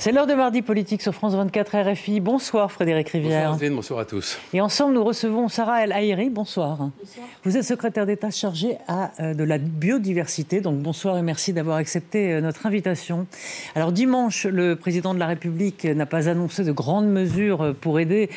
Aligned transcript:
C'est 0.00 0.12
l'heure 0.12 0.26
de 0.26 0.32
mardi 0.32 0.62
politique 0.62 1.02
sur 1.02 1.14
France 1.14 1.34
24 1.34 1.92
RFI. 1.92 2.20
Bonsoir 2.20 2.72
Frédéric 2.72 3.10
Rivière. 3.10 3.50
Bonsoir 3.50 3.70
bonsoir 3.70 4.00
à 4.00 4.04
tous. 4.06 4.38
Et 4.54 4.62
ensemble, 4.62 4.94
nous 4.94 5.04
recevons 5.04 5.48
Sarah 5.48 5.84
El 5.84 5.92
Haïri. 5.92 6.30
Bonsoir. 6.30 6.78
bonsoir. 6.78 7.26
Vous 7.44 7.58
êtes 7.58 7.64
secrétaire 7.64 8.06
d'État 8.06 8.30
chargée 8.30 8.78
à, 8.88 9.10
euh, 9.20 9.34
de 9.34 9.44
la 9.44 9.58
biodiversité. 9.58 10.62
Donc 10.62 10.78
bonsoir 10.78 11.18
et 11.18 11.22
merci 11.22 11.52
d'avoir 11.52 11.76
accepté 11.76 12.32
euh, 12.32 12.40
notre 12.40 12.64
invitation. 12.64 13.26
Alors 13.74 13.92
dimanche, 13.92 14.46
le 14.46 14.74
président 14.74 15.12
de 15.12 15.18
la 15.18 15.26
République 15.26 15.84
n'a 15.84 16.06
pas 16.06 16.30
annoncé 16.30 16.64
de 16.64 16.72
grandes 16.72 17.10
mesures 17.10 17.74
pour 17.78 18.00
aider 18.00 18.30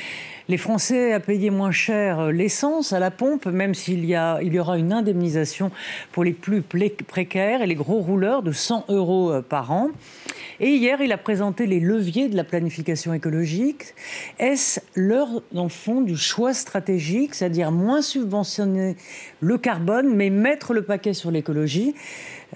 les 0.49 0.57
Français 0.57 1.13
à 1.13 1.21
payer 1.21 1.49
moins 1.49 1.71
cher 1.71 2.27
l'essence 2.27 2.91
à 2.91 2.99
la 2.99 3.09
pompe, 3.09 3.45
même 3.45 3.73
s'il 3.73 4.03
y, 4.03 4.15
a, 4.15 4.41
il 4.41 4.53
y 4.53 4.59
aura 4.59 4.77
une 4.77 4.91
indemnisation 4.91 5.71
pour 6.11 6.25
les 6.25 6.33
plus 6.33 6.61
précaires 6.61 7.61
et 7.61 7.67
les 7.67 7.75
gros 7.75 7.99
rouleurs 7.99 8.43
de 8.43 8.51
100 8.51 8.87
euros 8.89 9.31
euh, 9.31 9.41
par 9.41 9.71
an. 9.71 9.91
Et 10.59 10.69
hier, 10.75 11.01
il 11.01 11.11
a 11.11 11.17
présenté 11.17 11.52
les 11.59 11.79
leviers 11.79 12.29
de 12.29 12.35
la 12.35 12.43
planification 12.43 13.13
écologique. 13.13 13.93
Est-ce 14.39 14.79
l'heure, 14.95 15.41
dans 15.51 15.63
le 15.63 15.69
fond, 15.69 16.01
du 16.01 16.17
choix 16.17 16.53
stratégique, 16.53 17.35
c'est-à-dire 17.35 17.71
moins 17.71 18.01
subventionner 18.01 18.95
le 19.39 19.57
carbone, 19.57 20.13
mais 20.15 20.29
mettre 20.29 20.73
le 20.73 20.81
paquet 20.81 21.13
sur 21.13 21.31
l'écologie? 21.31 21.95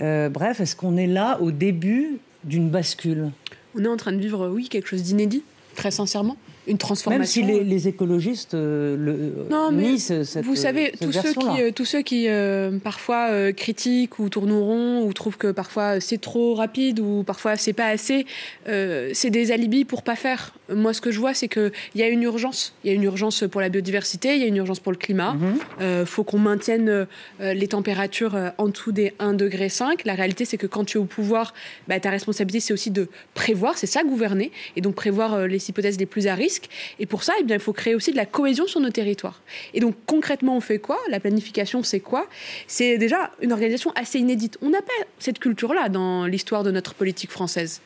Euh, 0.01 0.29
Bref, 0.29 0.59
est-ce 0.59 0.75
qu'on 0.75 0.97
est 0.97 1.07
là 1.07 1.39
au 1.41 1.51
début 1.51 2.17
d'une 2.43 2.69
bascule? 2.69 3.31
On 3.75 3.83
est 3.83 3.87
en 3.87 3.97
train 3.97 4.13
de 4.13 4.19
vivre, 4.19 4.49
oui, 4.49 4.69
quelque 4.69 4.87
chose 4.87 5.03
d'inédit, 5.03 5.43
très 5.75 5.91
sincèrement 5.91 6.37
une 6.67 6.77
transformation. 6.77 7.45
Même 7.45 7.55
si 7.55 7.63
les, 7.63 7.87
écologistes 7.87 8.53
euh, 8.53 8.95
le, 8.97 9.47
non, 9.49 9.71
mais 9.71 9.97
cette, 9.97 10.43
Vous 10.43 10.55
savez, 10.55 10.91
tous, 10.99 11.11
ceux 11.11 11.33
qui, 11.33 11.61
euh, 11.61 11.71
tous 11.71 11.85
ceux 11.85 12.01
qui 12.01 12.27
euh, 12.27 12.77
parfois 12.79 13.51
critiquent 13.53 14.19
ou 14.19 14.29
tournent 14.29 14.51
rond 14.51 15.03
ou 15.03 15.13
trouvent 15.13 15.37
que 15.37 15.51
parfois 15.51 15.99
c'est 15.99 16.19
trop 16.19 16.55
rapide 16.55 16.99
ou 16.99 17.23
parfois 17.23 17.55
c'est 17.55 17.73
pas 17.73 17.87
assez, 17.87 18.25
c'est 18.65 19.29
des 19.29 19.51
alibis 19.51 19.85
pour 19.85 20.03
pas 20.03 20.15
faire. 20.15 20.53
Moi, 20.69 20.93
ce 20.93 20.99
que 20.99 21.11
je 21.11 21.19
vois, 21.19 21.33
c'est 21.33 21.47
qu'il 21.47 21.71
y 21.95 22.03
a 22.03 22.09
une 22.09 22.23
urgence. 22.23 22.73
Il 22.83 22.89
y 22.89 22.91
a 22.91 22.93
une 22.93 23.03
urgence 23.03 23.45
pour 23.49 23.61
la 23.61 23.69
biodiversité, 23.69 24.35
il 24.35 24.41
y 24.41 24.43
a 24.43 24.47
une 24.47 24.57
urgence 24.57 24.81
pour 24.81 24.91
le 24.91 24.97
climat. 24.97 25.35
Il 25.79 25.85
mhm. 25.85 26.05
faut 26.05 26.23
qu'on 26.23 26.39
maintienne 26.39 27.07
les 27.39 27.67
températures 27.67 28.37
en 28.57 28.67
dessous 28.67 28.91
des 28.91 29.13
1,5 29.19 29.35
degré. 29.35 29.69
La 30.03 30.13
réalité, 30.13 30.43
c'est 30.45 30.57
que 30.57 30.67
quand 30.67 30.83
tu 30.83 30.97
es 30.97 31.01
au 31.01 31.05
pouvoir, 31.05 31.53
bah, 31.87 31.99
ta 31.99 32.09
responsabilité, 32.09 32.59
c'est 32.59 32.73
aussi 32.73 32.91
de 32.91 33.07
prévoir, 33.33 33.77
c'est 33.77 33.87
ça, 33.87 34.03
gouverner, 34.03 34.51
et 34.75 34.81
donc 34.81 34.95
prévoir 34.95 35.47
les 35.47 35.69
hypothèses 35.69 35.97
les 35.99 36.05
plus 36.05 36.27
à 36.27 36.35
risque 36.35 36.56
et 36.99 37.05
pour 37.05 37.23
ça, 37.23 37.33
eh 37.39 37.43
bien, 37.43 37.55
il 37.55 37.61
faut 37.61 37.73
créer 37.73 37.95
aussi 37.95 38.11
de 38.11 38.17
la 38.17 38.25
cohésion 38.25 38.67
sur 38.67 38.79
nos 38.79 38.89
territoires. 38.89 39.41
Et 39.73 39.79
donc 39.79 39.95
concrètement, 40.05 40.57
on 40.57 40.61
fait 40.61 40.79
quoi? 40.79 40.97
La 41.09 41.19
planification, 41.19 41.83
c'est 41.83 41.99
quoi? 41.99 42.27
C'est 42.67 42.97
déjà 42.97 43.31
une 43.41 43.51
organisation 43.51 43.91
assez 43.95 44.19
inédite. 44.19 44.57
On 44.61 44.69
n'a 44.69 44.81
pas 44.81 44.93
cette 45.19 45.39
culture-là 45.39 45.89
dans 45.89 46.25
l'histoire 46.25 46.63
de 46.63 46.71
notre 46.71 46.93
politique 46.93 47.31
française. 47.31 47.81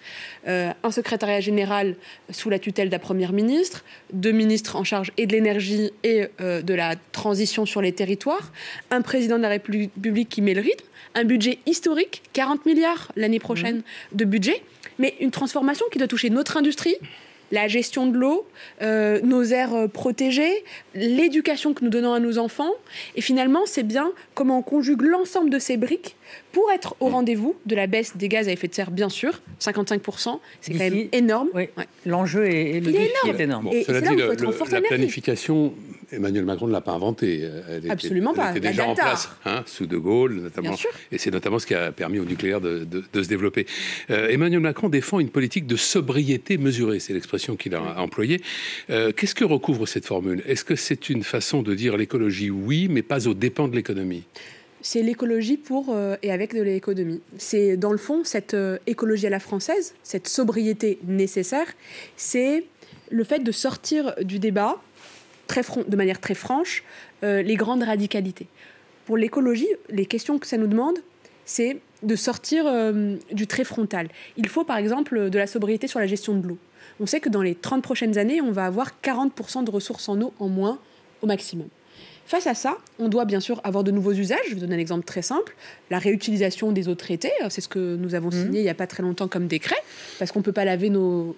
Euh, 0.48 0.72
un 0.84 0.92
secrétariat 0.92 1.40
général 1.40 1.96
sous 2.30 2.50
la 2.50 2.60
tutelle 2.60 2.90
d'un 2.90 3.00
Premier 3.00 3.32
ministre, 3.32 3.84
deux 4.14 4.32
ministres 4.32 4.76
en 4.76 4.84
charge 4.84 5.12
et 5.18 5.28
de 5.28 5.34
l'énergie 5.34 5.92
et 6.04 6.28
euh, 6.40 6.62
de 6.62 6.74
la 6.74 6.96
transition 7.12 7.66
sur 7.66 7.82
les 7.82 7.92
territoires, 7.92 8.52
un 8.90 9.02
président 9.02 9.38
de 9.38 9.44
la 9.44 9.50
République 9.50 10.30
qui 10.30 10.42
met 10.42 10.54
le 10.54 10.62
rythme, 10.62 10.86
un 11.16 11.24
budget 11.24 11.60
historique, 11.66 12.24
40 12.34 12.66
milliards 12.66 13.12
l'année 13.16 13.40
prochaine 13.40 13.78
mmh. 13.78 14.16
de 14.16 14.26
budget, 14.26 14.64
mais 14.98 15.16
une 15.20 15.32
transformation 15.32 15.86
qui 15.92 15.98
doit 15.98 16.08
toucher 16.08 16.30
notre 16.30 16.58
industrie, 16.58 16.96
la 17.52 17.68
gestion 17.68 18.08
de 18.08 18.18
l'eau, 18.18 18.48
euh, 18.82 19.20
nos 19.24 19.44
aires 19.44 19.74
euh, 19.74 19.88
protégées, 19.88 20.64
l'éducation 20.96 21.74
que 21.74 21.84
nous 21.84 21.90
donnons 21.90 22.14
à 22.14 22.20
nos 22.20 22.38
enfants. 22.38 22.72
Et 23.16 23.22
finalement, 23.22 23.62
c'est 23.66 23.84
bien 23.84 24.12
comment 24.34 24.60
on 24.60 24.62
conjugue 24.62 25.02
l'ensemble 25.02 25.50
de 25.50 25.60
ces 25.60 25.78
briques 25.78 26.16
pour 26.52 26.70
être 26.72 26.96
au 27.00 27.08
rendez-vous 27.08 27.56
de 27.66 27.76
la 27.76 27.88
baisse 27.88 28.16
des 28.16 28.30
gaz 28.30 28.48
à 28.48 28.52
effet 28.52 28.68
de 28.68 28.74
serre, 28.74 28.92
bien 28.92 29.10
sûr, 29.10 29.42
55%, 29.60 30.40
c'est 30.62 30.72
quand 30.72 30.80
même 30.80 31.08
énorme. 31.12 31.50
L'enjeu 32.06 32.46
est, 32.46 32.80
le 32.80 32.96
est 32.96 33.40
énorme. 33.40 33.70
et 33.72 33.84
cela 33.84 34.02
dit, 34.02 34.16
la 34.72 34.82
planification, 34.82 35.74
Emmanuel 36.12 36.46
Macron 36.46 36.68
ne 36.68 36.72
l'a 36.72 36.82
pas 36.82 36.92
inventée. 36.92 37.48
Elle 37.70 37.90
Absolument 37.90 38.34
pas. 38.34 38.52
Elle 38.52 38.58
était 38.58 38.70
déjà 38.70 38.88
en 38.88 38.96
place, 38.96 39.30
hein, 39.46 39.64
sous 39.66 39.86
De 39.86 39.98
Gaulle 39.98 40.42
notamment. 40.42 40.76
Et 41.12 41.18
c'est 41.18 41.32
notamment 41.32 41.60
ce 41.60 41.66
qui 41.66 41.74
a 41.74 41.92
permis 41.92 42.20
au 42.20 42.26
nucléaire 42.26 42.62
de, 42.62 42.86
se 43.14 43.28
développer. 43.28 43.66
Euh, 44.10 44.30
Emmanuel 44.30 44.62
Macron 44.62 44.90
défend 44.90 45.20
une 45.20 45.30
politique 45.30 45.68
de 45.68 45.76
sobriété 45.76 46.58
mesurée, 46.58 47.00
c'est 47.00 47.14
l'expression 47.14 47.56
qu'il 47.56 47.76
a 47.76 48.00
employée. 48.00 48.42
Euh, 48.90 49.12
qu'est-ce 49.12 49.36
que 49.36 49.46
recouvre 49.46 49.88
cette 49.88 50.06
formule? 50.06 50.44
Est-ce 50.48 50.66
que 50.66 50.76
c'est 50.76 51.10
une 51.10 51.24
façon 51.24 51.62
de 51.62 51.74
dire 51.76 51.98
l'écologie 51.98 52.50
oui, 52.50 52.88
mais 52.90 53.02
pas 53.02 53.28
aux 53.28 53.34
dépens 53.34 53.68
de 53.68 53.76
l'économie? 53.76 54.24
C'est 54.82 55.04
l'écologie 55.04 55.58
pour 55.58 55.90
euh, 55.90 56.16
et 56.24 56.32
avec 56.32 56.56
de 56.56 56.62
l'économie. 56.62 57.22
C'est 57.38 57.78
dans 57.78 57.92
le 57.92 58.00
fond 58.00 58.24
cette 58.24 58.56
euh, 58.56 58.80
écologie 58.88 59.28
à 59.28 59.30
la 59.30 59.40
française, 59.40 59.94
cette 60.02 60.28
sobriété 60.28 60.98
nécessaire, 61.06 61.68
c'est 62.18 62.66
le 63.12 63.24
fait 63.24 63.40
de 63.40 63.52
sortir 63.52 64.16
du 64.24 64.40
débat 64.40 64.82
très 65.52 65.84
de 65.88 65.96
manière 65.96 66.20
très 66.20 66.34
franche 66.34 66.84
euh, 67.24 67.42
les 67.42 67.56
grandes 67.56 67.84
radicalités. 67.84 68.48
Pour 69.06 69.18
l'écologie, 69.18 69.68
les 69.90 70.06
questions 70.06 70.40
que 70.40 70.48
ça 70.48 70.58
nous 70.58 70.68
demande, 70.68 70.98
c'est 71.46 71.78
de 72.04 72.16
sortir 72.16 72.66
du 73.32 73.46
très 73.46 73.64
frontal. 73.64 74.08
Il 74.38 74.48
faut 74.48 74.64
par 74.64 74.78
exemple 74.78 75.30
de 75.30 75.38
la 75.38 75.48
sobriété 75.48 75.88
sur 75.88 76.00
la 76.00 76.08
gestion 76.08 76.34
de 76.36 76.48
l'eau. 76.48 76.58
On 77.00 77.06
sait 77.06 77.20
que 77.20 77.30
dans 77.30 77.42
les 77.42 77.56
30 77.56 77.84
prochaines 77.84 78.18
années, 78.18 78.42
on 78.42 78.52
va 78.52 78.66
avoir 78.66 78.92
40% 79.04 79.64
de 79.64 79.72
ressources 79.72 80.08
en 80.08 80.22
eau 80.22 80.34
en 80.40 80.48
moins 80.48 80.80
au 81.22 81.28
maximum. 81.28 81.68
Face 82.26 82.48
à 82.48 82.54
ça, 82.54 82.78
on 83.00 83.10
doit 83.10 83.26
bien 83.26 83.40
sûr 83.40 83.60
avoir 83.64 83.84
de 83.84 83.92
nouveaux 83.92 84.14
usages. 84.14 84.40
Je 84.48 84.56
vais 84.56 84.62
donner 84.62 84.76
un 84.76 84.80
exemple 84.80 85.04
très 85.04 85.22
simple. 85.22 85.56
La 85.90 86.00
réutilisation 86.00 86.72
des 86.72 86.88
eaux 86.88 86.96
traitées, 86.96 87.34
c'est 87.50 87.62
ce 87.62 87.68
que 87.68 87.96
nous 87.98 88.16
avons 88.16 88.32
signé 88.32 88.48
mhm. 88.48 88.56
il 88.56 88.64
n'y 88.64 88.70
a 88.70 88.74
pas 88.76 88.88
très 88.88 89.04
longtemps 89.04 89.28
comme 89.28 89.48
décret, 89.48 89.76
parce 90.18 90.32
qu'on 90.32 90.40
ne 90.40 90.44
peut 90.46 90.54
pas 90.54 90.64
laver 90.64 90.90
nos, 90.90 91.36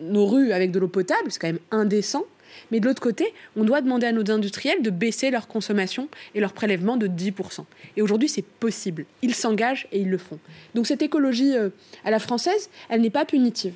nos 0.00 0.26
rues 0.26 0.52
avec 0.52 0.70
de 0.70 0.78
l'eau 0.78 0.88
potable, 0.88 1.30
c'est 1.30 1.38
quand 1.38 1.48
même 1.48 1.58
indécent. 1.70 2.24
Mais 2.70 2.80
de 2.80 2.86
l'autre 2.86 3.02
côté, 3.02 3.32
on 3.56 3.64
doit 3.64 3.80
demander 3.80 4.06
à 4.06 4.12
nos 4.12 4.28
industriels 4.30 4.82
de 4.82 4.90
baisser 4.90 5.30
leur 5.30 5.48
consommation 5.48 6.08
et 6.34 6.40
leur 6.40 6.52
prélèvement 6.52 6.96
de 6.96 7.06
10%. 7.06 7.64
Et 7.96 8.02
aujourd'hui, 8.02 8.28
c'est 8.28 8.44
possible. 8.44 9.06
Ils 9.22 9.34
s'engagent 9.34 9.86
et 9.92 10.00
ils 10.00 10.10
le 10.10 10.18
font. 10.18 10.38
Donc 10.74 10.86
cette 10.86 11.02
écologie 11.02 11.56
euh, 11.56 11.70
à 12.04 12.10
la 12.10 12.18
française, 12.18 12.70
elle 12.88 13.00
n'est 13.00 13.10
pas 13.10 13.24
punitive. 13.24 13.74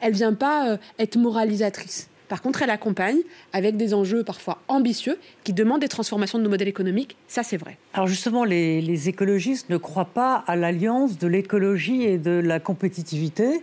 Elle 0.00 0.12
ne 0.12 0.16
vient 0.16 0.34
pas 0.34 0.70
euh, 0.70 0.76
être 0.98 1.16
moralisatrice. 1.16 2.08
Par 2.28 2.40
contre, 2.40 2.62
elle 2.62 2.70
accompagne 2.70 3.18
avec 3.52 3.76
des 3.76 3.92
enjeux 3.92 4.24
parfois 4.24 4.58
ambitieux 4.68 5.18
qui 5.44 5.52
demandent 5.52 5.80
des 5.80 5.88
transformations 5.88 6.38
de 6.38 6.44
nos 6.44 6.50
modèles 6.50 6.68
économiques. 6.68 7.16
Ça, 7.28 7.42
c'est 7.42 7.56
vrai. 7.56 7.76
Alors 7.92 8.06
justement, 8.06 8.44
les, 8.44 9.08
écologistes 9.08 9.68
ne 9.68 9.76
croient 9.76 10.06
pas 10.06 10.44
à 10.46 10.56
l'alliance 10.56 11.18
de 11.18 11.26
l'écologie 11.26 12.04
et 12.04 12.18
de 12.18 12.30
la 12.30 12.60
compétitivité. 12.60 13.62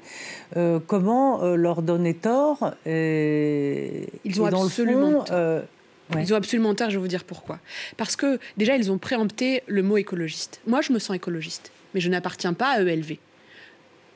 Euh, 0.56 0.80
comment 0.86 1.44
euh, 1.44 1.56
leur 1.56 1.82
donner 1.82 2.14
tort 2.14 2.74
Ils 2.86 4.08
ont 4.40 4.46
absolument 4.46 5.24
tort. 5.24 5.36
Euh, 5.36 5.62
ils 6.20 6.34
ont 6.34 6.36
absolument 6.36 6.76
tort, 6.76 6.90
je 6.90 6.98
vais 6.98 7.02
vous 7.02 7.08
dire 7.08 7.24
pourquoi. 7.24 7.60
Parce 7.98 8.16
que 8.16 8.38
déjà, 8.58 8.76
ils 8.76 8.92
ont 8.92 8.98
préempté 8.98 9.64
le 9.68 9.82
mot 9.82 9.98
écologiste. 9.98 10.60
Moi, 10.68 10.82
je 10.82 10.92
me 10.92 11.00
sens 11.00 11.16
écologiste, 11.16 11.72
mais 11.94 12.02
je 12.02 12.10
n'appartiens 12.10 12.54
pas 12.54 12.72
à 12.72 12.82
ELV. 12.82 13.18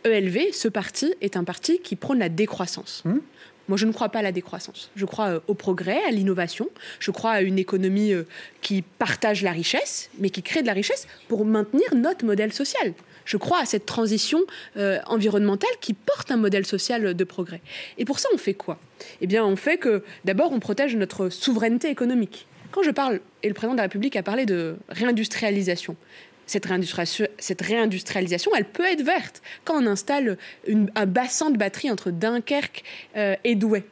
ELV, 0.03 0.51
ce 0.51 0.67
parti, 0.67 1.15
est 1.21 1.37
un 1.37 1.45
parti 1.45 1.79
qui 1.79 1.95
prône 1.95 2.19
la 2.19 2.29
décroissance. 2.29 3.01
Hum 3.05 3.21
moi, 3.67 3.77
je 3.77 3.85
ne 3.85 3.91
crois 3.91 4.09
pas 4.09 4.19
à 4.19 4.21
la 4.21 4.31
décroissance. 4.31 4.91
Je 4.95 5.05
crois 5.05 5.29
euh, 5.29 5.39
au 5.47 5.53
progrès, 5.53 6.03
à 6.07 6.11
l'innovation. 6.11 6.69
Je 6.99 7.11
crois 7.11 7.31
à 7.31 7.41
une 7.41 7.57
économie 7.57 8.13
euh, 8.13 8.23
qui 8.61 8.81
partage 8.81 9.41
la 9.41 9.51
richesse, 9.51 10.09
mais 10.19 10.29
qui 10.29 10.43
crée 10.43 10.61
de 10.61 10.67
la 10.67 10.73
richesse 10.73 11.07
pour 11.27 11.45
maintenir 11.45 11.95
notre 11.95 12.25
modèle 12.25 12.53
social. 12.53 12.93
Je 13.25 13.37
crois 13.37 13.59
à 13.59 13.65
cette 13.65 13.85
transition 13.87 14.39
euh, 14.77 14.99
environnementale 15.07 15.71
qui 15.81 15.93
porte 15.93 16.31
un 16.31 16.37
modèle 16.37 16.65
social 16.65 17.15
de 17.15 17.23
progrès. 17.23 17.61
Et 17.97 18.05
pour 18.05 18.19
ça, 18.19 18.29
on 18.33 18.37
fait 18.37 18.53
quoi? 18.53 18.77
Eh 19.21 19.27
bien, 19.27 19.43
on 19.43 19.55
fait 19.55 19.77
que 19.77 20.03
d'abord, 20.25 20.51
on 20.51 20.59
protège 20.59 20.95
notre 20.95 21.29
souveraineté 21.29 21.89
économique. 21.89 22.47
Quand 22.71 22.83
je 22.83 22.91
parle, 22.91 23.21
et 23.41 23.47
le 23.47 23.53
président 23.53 23.73
de 23.73 23.77
la 23.77 23.83
République 23.83 24.15
a 24.15 24.21
parlé 24.21 24.45
de 24.45 24.75
réindustrialisation, 24.89 25.95
cette, 26.45 26.65
réindustrialisation, 26.65 28.51
elle 28.55 28.65
peut 28.65 28.85
être 28.85 29.03
verte 29.03 29.41
quand 29.63 29.81
on 29.81 29.87
installe 29.87 30.37
un 30.67 31.05
bassin 31.05 31.49
de 31.49 31.57
batterie 31.57 31.91
entre 31.91 32.11
Dunkerque 32.11 32.83
euh, 33.15 33.35
et 33.43 33.55
Douai. 33.55 33.83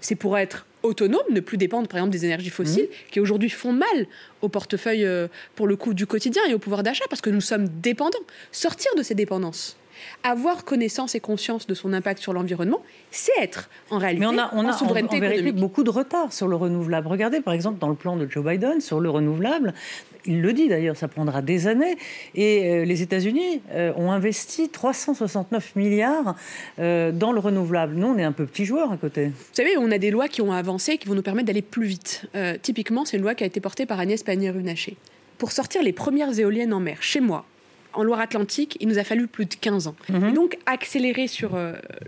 C'est 0.00 0.16
pour 0.16 0.38
être 0.38 0.66
autonome, 0.82 1.20
ne 1.30 1.40
plus 1.40 1.58
dépendre 1.58 1.88
par 1.88 1.98
exemple 1.98 2.12
des 2.12 2.24
énergies 2.24 2.50
fossiles 2.50 2.84
mmh. 2.84 3.10
qui 3.10 3.20
aujourd'hui 3.20 3.50
font 3.50 3.72
mal 3.72 4.06
au 4.40 4.48
portefeuille 4.48 5.04
euh, 5.04 5.28
pour 5.54 5.66
le 5.66 5.76
coût 5.76 5.92
du 5.92 6.06
quotidien 6.06 6.42
et 6.48 6.54
au 6.54 6.58
pouvoir 6.58 6.82
d'achat 6.82 7.04
parce 7.10 7.20
que 7.20 7.30
nous 7.30 7.42
sommes 7.42 7.68
dépendants. 7.68 8.18
Sortir 8.50 8.90
de 8.96 9.02
ces 9.02 9.14
dépendances. 9.14 9.76
Avoir 10.22 10.64
connaissance 10.64 11.14
et 11.14 11.20
conscience 11.20 11.66
de 11.66 11.74
son 11.74 11.92
impact 11.92 12.20
sur 12.20 12.32
l'environnement, 12.32 12.82
c'est 13.10 13.32
être 13.40 13.70
en 13.90 13.98
réalité 13.98 14.26
Mais 14.26 14.26
on 14.26 14.38
a, 14.38 14.50
on 14.54 14.66
a 14.66 14.82
en, 14.82 14.86
vérité 14.94 15.52
beaucoup 15.52 15.82
de 15.82 15.90
retard 15.90 16.32
sur 16.32 16.48
le 16.48 16.56
renouvelable. 16.56 17.08
Regardez 17.08 17.40
par 17.40 17.54
exemple 17.54 17.78
dans 17.78 17.88
le 17.88 17.94
plan 17.94 18.16
de 18.16 18.28
Joe 18.28 18.44
Biden 18.44 18.80
sur 18.80 19.00
le 19.00 19.10
renouvelable, 19.10 19.74
il 20.26 20.42
le 20.42 20.52
dit 20.52 20.68
d'ailleurs, 20.68 20.96
ça 20.96 21.08
prendra 21.08 21.42
des 21.42 21.66
années. 21.66 21.96
Et 22.34 22.68
euh, 22.68 22.84
les 22.84 23.02
États-Unis 23.02 23.62
euh, 23.72 23.92
ont 23.96 24.10
investi 24.10 24.68
369 24.68 25.76
milliards 25.76 26.36
euh, 26.78 27.12
dans 27.12 27.32
le 27.32 27.40
renouvelable. 27.40 27.94
Nous, 27.94 28.06
on 28.06 28.18
est 28.18 28.24
un 28.24 28.32
peu 28.32 28.46
petit 28.46 28.64
joueur 28.64 28.92
à 28.92 28.96
côté. 28.96 29.26
Vous 29.26 29.54
savez, 29.54 29.76
on 29.78 29.90
a 29.90 29.98
des 29.98 30.10
lois 30.10 30.28
qui 30.28 30.42
ont 30.42 30.52
avancé 30.52 30.98
qui 30.98 31.08
vont 31.08 31.14
nous 31.14 31.22
permettre 31.22 31.46
d'aller 31.46 31.62
plus 31.62 31.86
vite. 31.86 32.26
typiquement, 32.62 33.04
c'est 33.04 33.16
une 33.16 33.22
loi 33.22 33.34
qui 33.34 33.44
a 33.44 33.46
été 33.46 33.60
portée 33.60 33.86
par 33.86 33.98
Agnès 34.00 34.22
Pannier-Runacher. 34.22 34.96
Pour 35.38 35.52
sortir 35.52 35.82
les 35.82 35.92
premières 35.92 36.38
éoliennes 36.38 36.72
en 36.72 36.80
mer, 36.80 36.98
chez 37.00 37.20
moi, 37.20 37.44
en 37.92 38.02
Loire-Atlantique, 38.02 38.76
il 38.80 38.88
nous 38.88 38.98
a 38.98 39.04
fallu 39.04 39.26
plus 39.26 39.46
de 39.46 39.54
15 39.54 39.86
ans. 39.86 39.96
Mhm. 40.08 40.32
donc, 40.32 40.58
accélérer 40.66 41.26
sur 41.26 41.58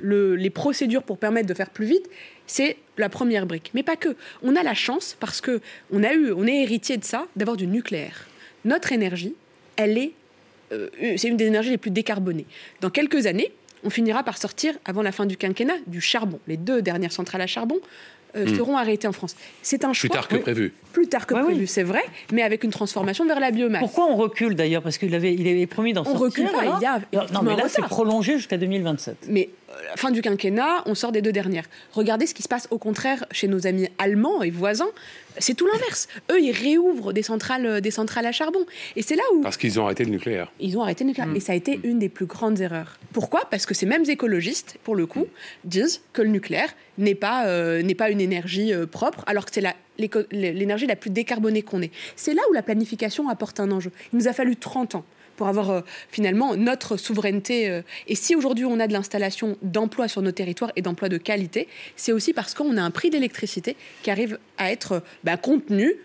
les 0.02 0.50
procédures 0.50 1.02
pour 1.02 1.18
permettre 1.18 1.48
de 1.48 1.54
faire 1.54 1.70
plus 1.70 1.86
vite, 1.86 2.08
c'est 2.46 2.76
la 2.98 3.08
première 3.08 3.46
brique. 3.46 3.70
Mais 3.74 3.82
pas 3.82 3.96
que. 3.96 4.16
On 4.42 4.56
a 4.56 4.62
la 4.62 4.74
chance, 4.74 5.16
parce 5.18 5.40
que 5.40 5.60
on, 5.92 6.02
a 6.02 6.12
eu, 6.14 6.32
on 6.32 6.46
est 6.46 6.62
héritier 6.62 6.96
de 6.96 7.04
ça, 7.04 7.26
d'avoir 7.36 7.56
du 7.56 7.66
nucléaire. 7.66 8.26
Notre 8.64 8.92
énergie, 8.92 9.34
elle 9.76 9.98
est. 9.98 10.12
Euh, 10.72 10.88
c'est 11.16 11.28
une 11.28 11.36
des 11.36 11.46
énergies 11.46 11.70
les 11.70 11.78
plus 11.78 11.90
décarbonées. 11.90 12.46
Dans 12.80 12.90
quelques 12.90 13.26
années, 13.26 13.52
on 13.84 13.90
finira 13.90 14.22
par 14.22 14.38
sortir, 14.38 14.74
avant 14.84 15.02
la 15.02 15.12
fin 15.12 15.26
du 15.26 15.36
quinquennat, 15.36 15.76
du 15.86 16.00
charbon. 16.00 16.38
Les 16.46 16.56
deux 16.56 16.82
dernières 16.82 17.12
centrales 17.12 17.40
à 17.40 17.46
charbon 17.46 17.80
euh, 18.36 18.46
hmm. 18.46 18.56
seront 18.56 18.76
arrêtées 18.76 19.08
en 19.08 19.12
France. 19.12 19.36
C'est 19.62 19.84
un 19.84 19.92
choix. 19.92 20.08
Plus 20.08 20.14
tard 20.14 20.28
que 20.28 20.36
prévu. 20.36 20.72
Plus 20.92 21.06
tard 21.06 21.26
que 21.26 21.34
prévu, 21.34 21.66
c'est 21.66 21.82
vrai, 21.82 22.02
mais 22.32 22.42
avec 22.42 22.64
une 22.64 22.70
transformation 22.70 23.26
vers 23.26 23.40
la 23.40 23.50
biomasse. 23.50 23.80
Pourquoi 23.80 24.06
on 24.06 24.16
recule 24.16 24.54
d'ailleurs? 24.54 24.82
Parce 24.82 24.98
qu'il 24.98 25.14
avait, 25.14 25.34
il 25.34 25.46
avait 25.48 25.66
promis 25.66 25.92
d'en 25.92 26.04
sortir. 26.04 26.20
On 26.20 26.24
recule 26.24 26.50
pas, 26.50 26.78
il 26.78 26.82
y 26.82 26.86
a. 26.86 27.00
Non, 27.32 27.42
mais 27.42 27.56
là, 27.56 27.64
c'est 27.68 27.82
prolongé 27.82 28.36
jusqu'à 28.36 28.58
2027. 28.58 29.26
Mais 29.28 29.48
fin 29.96 30.10
du 30.10 30.22
quinquennat, 30.22 30.82
on 30.86 30.94
sort 30.94 31.12
des 31.12 31.22
deux 31.22 31.32
dernières. 31.32 31.64
Regardez 31.92 32.26
ce 32.26 32.34
qui 32.34 32.42
se 32.42 32.48
passe 32.48 32.68
au 32.70 32.78
contraire 32.78 33.24
chez 33.30 33.48
nos 33.48 33.66
amis 33.66 33.88
allemands 33.98 34.42
et 34.42 34.50
voisins. 34.50 34.90
C'est 35.38 35.54
tout 35.54 35.66
l'inverse. 35.66 36.08
Eux, 36.30 36.40
ils 36.40 36.52
réouvrent 36.52 37.12
des 37.12 37.22
centrales, 37.22 37.66
euh, 37.66 37.80
des 37.80 37.90
centrales 37.90 38.26
à 38.26 38.32
charbon. 38.32 38.64
Et 38.96 39.02
c'est 39.02 39.16
là 39.16 39.22
où... 39.34 39.40
Parce 39.40 39.56
qu'ils 39.56 39.80
ont 39.80 39.84
arrêté 39.84 40.04
le 40.04 40.10
nucléaire. 40.10 40.52
Ils 40.60 40.76
ont 40.76 40.82
arrêté 40.82 41.04
le 41.04 41.08
nucléaire. 41.08 41.28
Mm. 41.28 41.36
Et 41.36 41.40
ça 41.40 41.52
a 41.52 41.56
été 41.56 41.80
une 41.84 41.98
des 41.98 42.08
plus 42.08 42.26
grandes 42.26 42.60
erreurs. 42.60 42.98
Pourquoi? 43.12 43.42
Parce 43.50 43.66
que 43.66 43.74
ces 43.74 43.86
mêmes 43.86 44.04
écologistes, 44.08 44.78
pour 44.84 44.94
le 44.94 45.06
coup, 45.06 45.26
disent 45.64 46.02
que 46.12 46.22
le 46.22 46.28
nucléaire 46.28 46.74
n'est 46.98 47.14
pas, 47.14 47.46
euh, 47.46 47.82
n'est 47.82 47.94
pas 47.94 48.10
une 48.10 48.20
énergie 48.20 48.72
euh, 48.72 48.86
propre, 48.86 49.24
alors 49.26 49.44
que 49.44 49.50
c'est 49.52 49.62
l'énergie 49.98 50.86
la 50.86 50.96
plus 50.96 51.10
décarbonée 51.10 51.62
qu'on 51.62 51.82
ait. 51.82 51.90
C'est 52.16 52.34
là 52.34 52.42
où 52.50 52.52
la 52.52 52.62
planification 52.62 53.28
apporte 53.28 53.60
un 53.60 53.70
enjeu. 53.70 53.90
Il 54.12 54.18
nous 54.18 54.28
a 54.28 54.32
fallu 54.32 54.56
30 54.56 54.96
ans 54.96 55.04
pour 55.36 55.48
avoir 55.48 55.70
euh, 55.70 55.80
finalement 56.10 56.56
notre 56.56 56.96
souveraineté. 56.96 57.68
Euh. 57.68 57.82
Et 58.06 58.14
si 58.14 58.34
aujourd'hui 58.34 58.64
on 58.64 58.78
a 58.80 58.86
de 58.86 58.92
l'installation 58.92 59.56
d'emplois 59.62 60.08
sur 60.08 60.22
nos 60.22 60.32
territoires 60.32 60.72
et 60.76 60.82
d'emplois 60.82 61.08
de 61.08 61.18
qualité, 61.18 61.68
c'est 61.96 62.12
aussi 62.12 62.32
parce 62.32 62.54
qu'on 62.54 62.76
a 62.76 62.82
un 62.82 62.90
prix 62.90 63.10
d'électricité 63.10 63.76
qui 64.02 64.10
arrive 64.10 64.38
à 64.58 64.70
être 64.70 65.02
bah, 65.24 65.36
contenu 65.36 65.96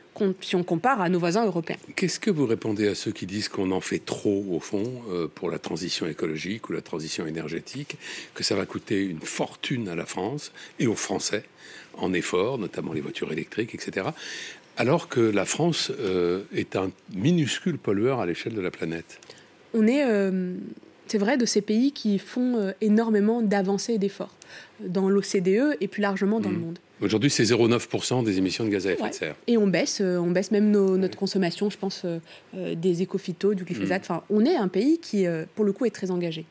si 0.42 0.56
on 0.56 0.64
compare 0.64 1.02
à 1.02 1.10
nos 1.10 1.20
voisins 1.20 1.46
européens. 1.46 1.78
Qu'est-ce 1.96 2.20
que 2.20 2.32
vous 2.32 2.46
répondez 2.46 2.88
à 2.88 2.96
ceux 2.96 3.12
qui 3.12 3.26
disent 3.26 3.50
qu'on 3.50 3.72
en 3.72 3.82
fait 3.82 4.00
trop, 4.00 4.46
au 4.50 4.60
fond, 4.60 4.84
euh, 5.10 5.28
pour 5.28 5.50
la 5.50 5.60
transition 5.60 6.08
écologique 6.08 6.70
ou 6.70 6.74
la 6.74 6.82
transition 6.82 7.28
énergétique, 7.28 7.98
que 8.34 8.44
ça 8.44 8.56
va 8.56 8.66
coûter 8.66 9.04
une 9.04 9.22
fortune 9.22 9.88
à 9.90 9.96
la 9.96 10.06
France 10.06 10.52
et 10.80 10.88
aux 10.88 10.96
Français? 10.96 11.44
En 11.98 12.14
efforts, 12.14 12.58
notamment 12.58 12.94
les 12.94 13.02
voitures 13.02 13.32
électriques, 13.32 13.74
etc 13.74 14.10
alors 14.78 15.10
que 15.10 15.20
la 15.20 15.46
France 15.46 15.92
euh, 16.00 16.44
est 16.56 16.76
un 16.76 16.92
minuscule 17.14 17.78
pollueur 17.78 18.20
à 18.20 18.26
l'échelle 18.26 18.54
de 18.54 18.62
la 18.62 18.72
planète. 18.72 19.20
On 19.74 19.88
est, 19.88 20.06
euh, 20.06 20.54
c'est 21.08 21.18
vrai, 21.18 21.38
de 21.38 21.46
ces 21.46 21.62
pays 21.62 21.92
qui 21.92 22.20
font 22.20 22.58
euh, 22.58 22.72
énormément 22.80 23.42
d'avancées 23.42 23.94
et 23.94 23.98
d'efforts 23.98 24.36
dans 24.80 25.10
l'OCDE 25.10 25.78
et 25.82 25.88
plus 25.88 26.02
largement 26.02 26.40
dans 26.40 26.50
le 26.50 26.58
mmh. 26.58 26.62
monde. 26.62 26.80
Aujourd'hui, 27.02 27.30
c'est 27.30 27.44
0,9% 27.44 28.24
des 28.24 28.38
émissions 28.38 28.64
de 28.64 28.70
gaz 28.70 28.88
à 28.88 28.94
effet 28.94 29.10
de 29.10 29.14
serre. 29.14 29.36
Et 29.48 29.58
on 29.58 29.68
baisse, 29.68 30.02
on 30.02 30.32
baisse 30.32 30.52
même 30.52 30.72
notre 30.72 31.18
consommation, 31.18 31.70
je 31.70 31.78
pense, 31.78 32.06
des 32.54 33.02
écophytos, 33.04 33.54
du 33.54 33.66
glyphosate. 33.66 34.02
Mmh. 34.02 34.14
Enfin, 34.14 34.24
on 34.32 34.44
est 34.46 34.56
un 34.56 34.68
pays 34.68 34.98
qui, 34.98 35.28
pour 35.54 35.64
le 35.64 35.74
coup, 35.74 35.86
est 35.86 35.92
très 35.92 36.10
engagé. 36.10 36.46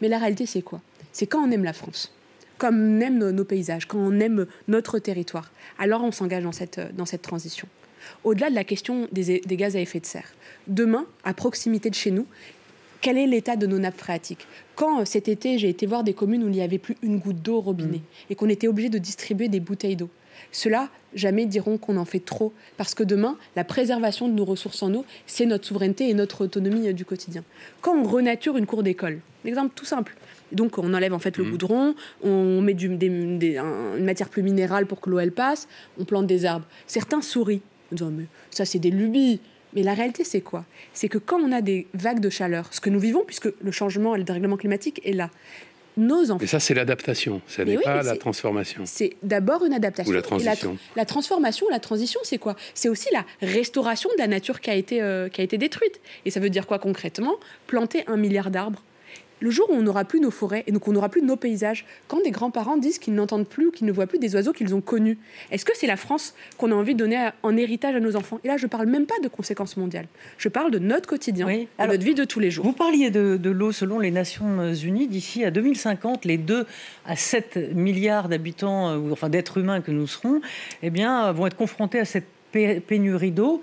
Mais 0.00 0.08
la 0.08 0.18
réalité, 0.18 0.46
c'est 0.46 0.62
quoi? 0.62 0.80
C'est 1.12 1.26
quand 1.26 1.46
on 1.46 1.50
aime 1.50 1.64
la 1.64 1.74
France, 1.74 2.14
comme 2.60 2.98
on 2.98 3.00
aime 3.00 3.30
nos, 3.30 3.44
paysages, 3.44 3.86
quand 3.86 3.98
on 3.98 4.20
aime 4.20 4.46
notre 4.68 4.98
territoire, 4.98 5.50
alors 5.78 6.04
on 6.04 6.12
s'engage 6.12 6.44
dans 6.44 6.52
cette, 6.52 6.94
dans 6.94 7.06
cette 7.06 7.22
transition. 7.22 7.66
Au-delà 8.22 8.50
de 8.50 8.54
la 8.54 8.64
question 8.64 9.08
des, 9.12 9.40
gaz 9.46 9.76
à 9.76 9.80
effet 9.80 9.98
de 9.98 10.04
serre, 10.04 10.30
demain, 10.66 11.06
à 11.24 11.32
proximité 11.32 11.88
de 11.88 11.94
chez 11.94 12.10
nous, 12.10 12.26
quel 13.00 13.16
est 13.16 13.26
l'état 13.26 13.56
de 13.56 13.66
nos 13.66 13.78
nappes 13.78 13.96
phréatiques? 13.96 14.46
Quand 14.74 15.00
euh, 15.00 15.04
cet 15.06 15.26
été, 15.28 15.56
j'ai 15.56 15.70
été 15.70 15.86
voir 15.86 16.04
des 16.04 16.12
communes 16.12 16.44
où 16.44 16.48
il 16.48 16.52
n'y 16.52 16.60
avait 16.60 16.76
plus 16.76 16.98
une 17.02 17.18
goutte 17.18 17.40
d'eau 17.40 17.56
au 17.56 17.60
robinet 17.62 17.98
mmh. 17.98 18.28
et 18.28 18.34
qu'on 18.34 18.50
était 18.50 18.68
obligé 18.68 18.90
de 18.90 18.98
distribuer 18.98 19.48
des 19.48 19.60
bouteilles 19.60 19.96
d'eau, 19.96 20.10
ceux-là, 20.52 20.90
jamais 21.14 21.46
diront 21.46 21.78
qu'on 21.78 21.96
en 21.96 22.04
fait 22.04 22.20
trop, 22.20 22.52
parce 22.76 22.94
que 22.94 23.02
demain, 23.02 23.38
la 23.56 23.64
préservation 23.64 24.28
de 24.28 24.34
nos 24.34 24.44
ressources 24.44 24.82
en 24.82 24.92
eau, 24.92 25.06
c'est 25.26 25.46
notre 25.46 25.66
souveraineté 25.66 26.10
et 26.10 26.14
notre 26.14 26.44
autonomie 26.44 26.88
euh, 26.88 26.92
du 26.92 27.06
quotidien. 27.06 27.42
Quand 27.80 27.96
on 27.96 28.04
renature 28.04 28.58
une 28.58 28.66
cour 28.66 28.82
d'école, 28.82 29.20
exemple 29.46 29.72
tout 29.74 29.86
simple, 29.86 30.14
donc 30.52 30.78
on 30.78 30.94
enlève 30.94 31.12
en 31.12 31.18
fait 31.18 31.36
le 31.36 31.44
mmh. 31.44 31.50
goudron, 31.50 31.94
on 32.22 32.60
met 32.60 32.72
une 32.72 33.38
matière 34.00 34.28
plus 34.28 34.42
minérale 34.42 34.86
pour 34.86 35.00
que 35.00 35.10
l'eau 35.10 35.18
elle 35.18 35.32
passe, 35.32 35.68
on 35.98 36.04
plante 36.04 36.26
des 36.26 36.44
arbres. 36.44 36.66
Certains 36.86 37.22
sourient 37.22 37.62
en 37.92 37.96
disant 37.96 38.10
mais 38.10 38.24
ça 38.50 38.64
c'est 38.64 38.78
des 38.78 38.90
lubies. 38.90 39.40
Mais 39.72 39.84
la 39.84 39.94
réalité 39.94 40.24
c'est 40.24 40.40
quoi? 40.40 40.64
C'est 40.92 41.08
que 41.08 41.18
quand 41.18 41.40
on 41.40 41.52
a 41.52 41.60
des 41.60 41.86
vagues 41.94 42.18
de 42.18 42.28
chaleur, 42.30 42.66
ce 42.72 42.80
que 42.80 42.90
nous 42.90 42.98
vivons 42.98 43.22
puisque 43.24 43.48
le 43.60 43.70
changement 43.70 44.16
et 44.16 44.18
le 44.18 44.24
dérèglement 44.24 44.56
climatique 44.56 45.00
est 45.04 45.12
là, 45.12 45.30
nos 45.96 46.30
enfants. 46.30 46.38
Mais 46.40 46.46
ça, 46.46 46.60
c'est 46.60 46.74
l'adaptation, 46.74 47.40
ça 47.46 47.64
n'est 47.64 47.78
pas 47.78 48.02
la 48.02 48.16
transformation. 48.16 48.82
C'est 48.86 49.16
d'abord 49.22 49.64
une 49.64 49.72
adaptation. 49.72 50.10
Ou 50.10 50.14
la 50.14 50.22
transition. 50.22 50.76
la, 50.96 51.04
transformation, 51.04 51.66
la 51.70 51.80
transition, 51.80 52.20
c'est 52.22 52.38
quoi? 52.38 52.56
C'est 52.74 52.88
aussi 52.88 53.08
la 53.12 53.24
restauration 53.42 54.10
de 54.16 54.18
la 54.18 54.26
nature 54.26 54.60
qui 54.60 54.70
a, 54.70 54.74
été, 54.74 55.02
euh, 55.02 55.28
qui 55.28 55.40
a 55.40 55.44
été 55.44 55.58
détruite. 55.58 56.00
Et 56.24 56.30
ça 56.30 56.40
veut 56.40 56.50
dire 56.50 56.66
quoi 56.66 56.78
concrètement? 56.78 57.34
Planter 57.66 58.04
un 58.06 58.16
milliard 58.16 58.50
d'arbres 58.50 58.82
le 59.40 59.50
jour 59.50 59.68
où 59.70 59.74
on 59.74 59.82
n'aura 59.82 60.04
plus 60.04 60.20
nos 60.20 60.30
forêts 60.30 60.64
et 60.66 60.72
donc 60.72 60.86
on 60.86 60.92
n'aura 60.92 61.08
plus 61.08 61.22
nos 61.22 61.36
paysages, 61.36 61.84
quand 62.08 62.22
des 62.22 62.30
grands-parents 62.30 62.76
disent 62.76 62.98
qu'ils 62.98 63.14
n'entendent 63.14 63.48
plus 63.48 63.70
qu'ils 63.72 63.86
ne 63.86 63.92
voient 63.92 64.06
plus 64.06 64.18
des 64.18 64.34
oiseaux 64.34 64.52
qu'ils 64.52 64.74
ont 64.74 64.80
connus, 64.80 65.18
est-ce 65.50 65.64
que 65.64 65.72
c'est 65.74 65.86
la 65.86 65.96
France 65.96 66.34
qu'on 66.58 66.70
a 66.72 66.74
envie 66.74 66.94
de 66.94 66.98
donner 66.98 67.30
en 67.42 67.56
héritage 67.56 67.94
à 67.94 68.00
nos 68.00 68.16
enfants? 68.16 68.40
Et 68.44 68.48
là, 68.48 68.56
je 68.56 68.64
ne 68.64 68.68
parle 68.68 68.86
même 68.86 69.06
pas 69.06 69.18
de 69.22 69.28
conséquences 69.28 69.76
mondiales. 69.76 70.06
Je 70.38 70.48
parle 70.48 70.70
de 70.70 70.78
notre 70.78 71.08
quotidien, 71.08 71.46
de 71.46 71.66
notre 71.78 72.04
vie 72.04 72.14
de 72.14 72.24
tous 72.24 72.40
les 72.40 72.50
jours. 72.50 72.64
Vous 72.64 72.72
parliez 72.72 73.10
de, 73.10 73.50
l'eau 73.50 73.72
selon 73.72 73.98
les 73.98 74.10
Nations 74.10 74.72
Unies. 74.72 75.08
D'ici 75.08 75.44
à 75.44 75.50
2050, 75.50 76.24
les 76.24 76.38
2 76.38 76.66
à 77.06 77.16
7 77.16 77.74
milliards 77.74 78.28
d'habitants, 78.28 78.90
euh, 78.90 78.96
ou 78.96 79.12
enfin 79.12 79.28
d'êtres 79.28 79.58
humains 79.58 79.80
que 79.80 79.90
nous 79.90 80.06
serons, 80.06 80.40
eh 80.82 80.90
bien, 80.90 81.32
vont 81.32 81.46
être 81.46 81.56
confrontés 81.56 81.98
à 81.98 82.04
cette 82.04 82.26
pénurie 82.52 83.30
d'eau. 83.30 83.60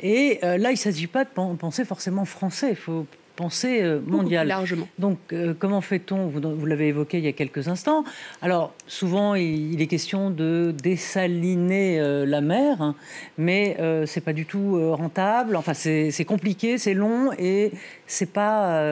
Et 0.00 0.38
euh, 0.42 0.58
là, 0.58 0.70
il 0.70 0.74
ne 0.74 0.78
s'agit 0.78 1.06
pas 1.06 1.24
de 1.24 1.30
penser 1.30 1.84
forcément 1.84 2.24
français. 2.24 2.70
Il 2.70 2.76
faut 2.76 3.06
pensée 3.38 3.82
euh, 3.82 4.00
mondiale. 4.04 4.48
largement. 4.48 4.88
Donc, 4.98 5.18
euh, 5.32 5.54
comment 5.56 5.80
fait-on? 5.80 6.26
Vous, 6.26 6.66
l'avez 6.66 6.88
évoqué 6.88 7.18
il 7.18 7.24
y 7.24 7.28
a 7.28 7.32
quelques 7.32 7.68
instants. 7.68 8.04
Alors, 8.42 8.74
souvent, 8.88 9.36
il, 9.36 9.80
est 9.80 9.86
question 9.86 10.30
de 10.30 10.74
dessaliner 10.82 12.00
euh, 12.00 12.26
la 12.26 12.40
mer, 12.40 12.82
hein, 12.82 12.96
mais 13.38 13.76
ce 13.78 14.06
c'est 14.06 14.24
pas 14.24 14.32
du 14.32 14.46
tout 14.46 14.76
rentable. 14.94 15.54
Enfin, 15.54 15.74
c'est 15.74 16.24
compliqué, 16.26 16.76
c'est 16.76 16.94
long 16.94 17.30
et 17.38 17.70
c'est 18.08 18.32
pas. 18.32 18.82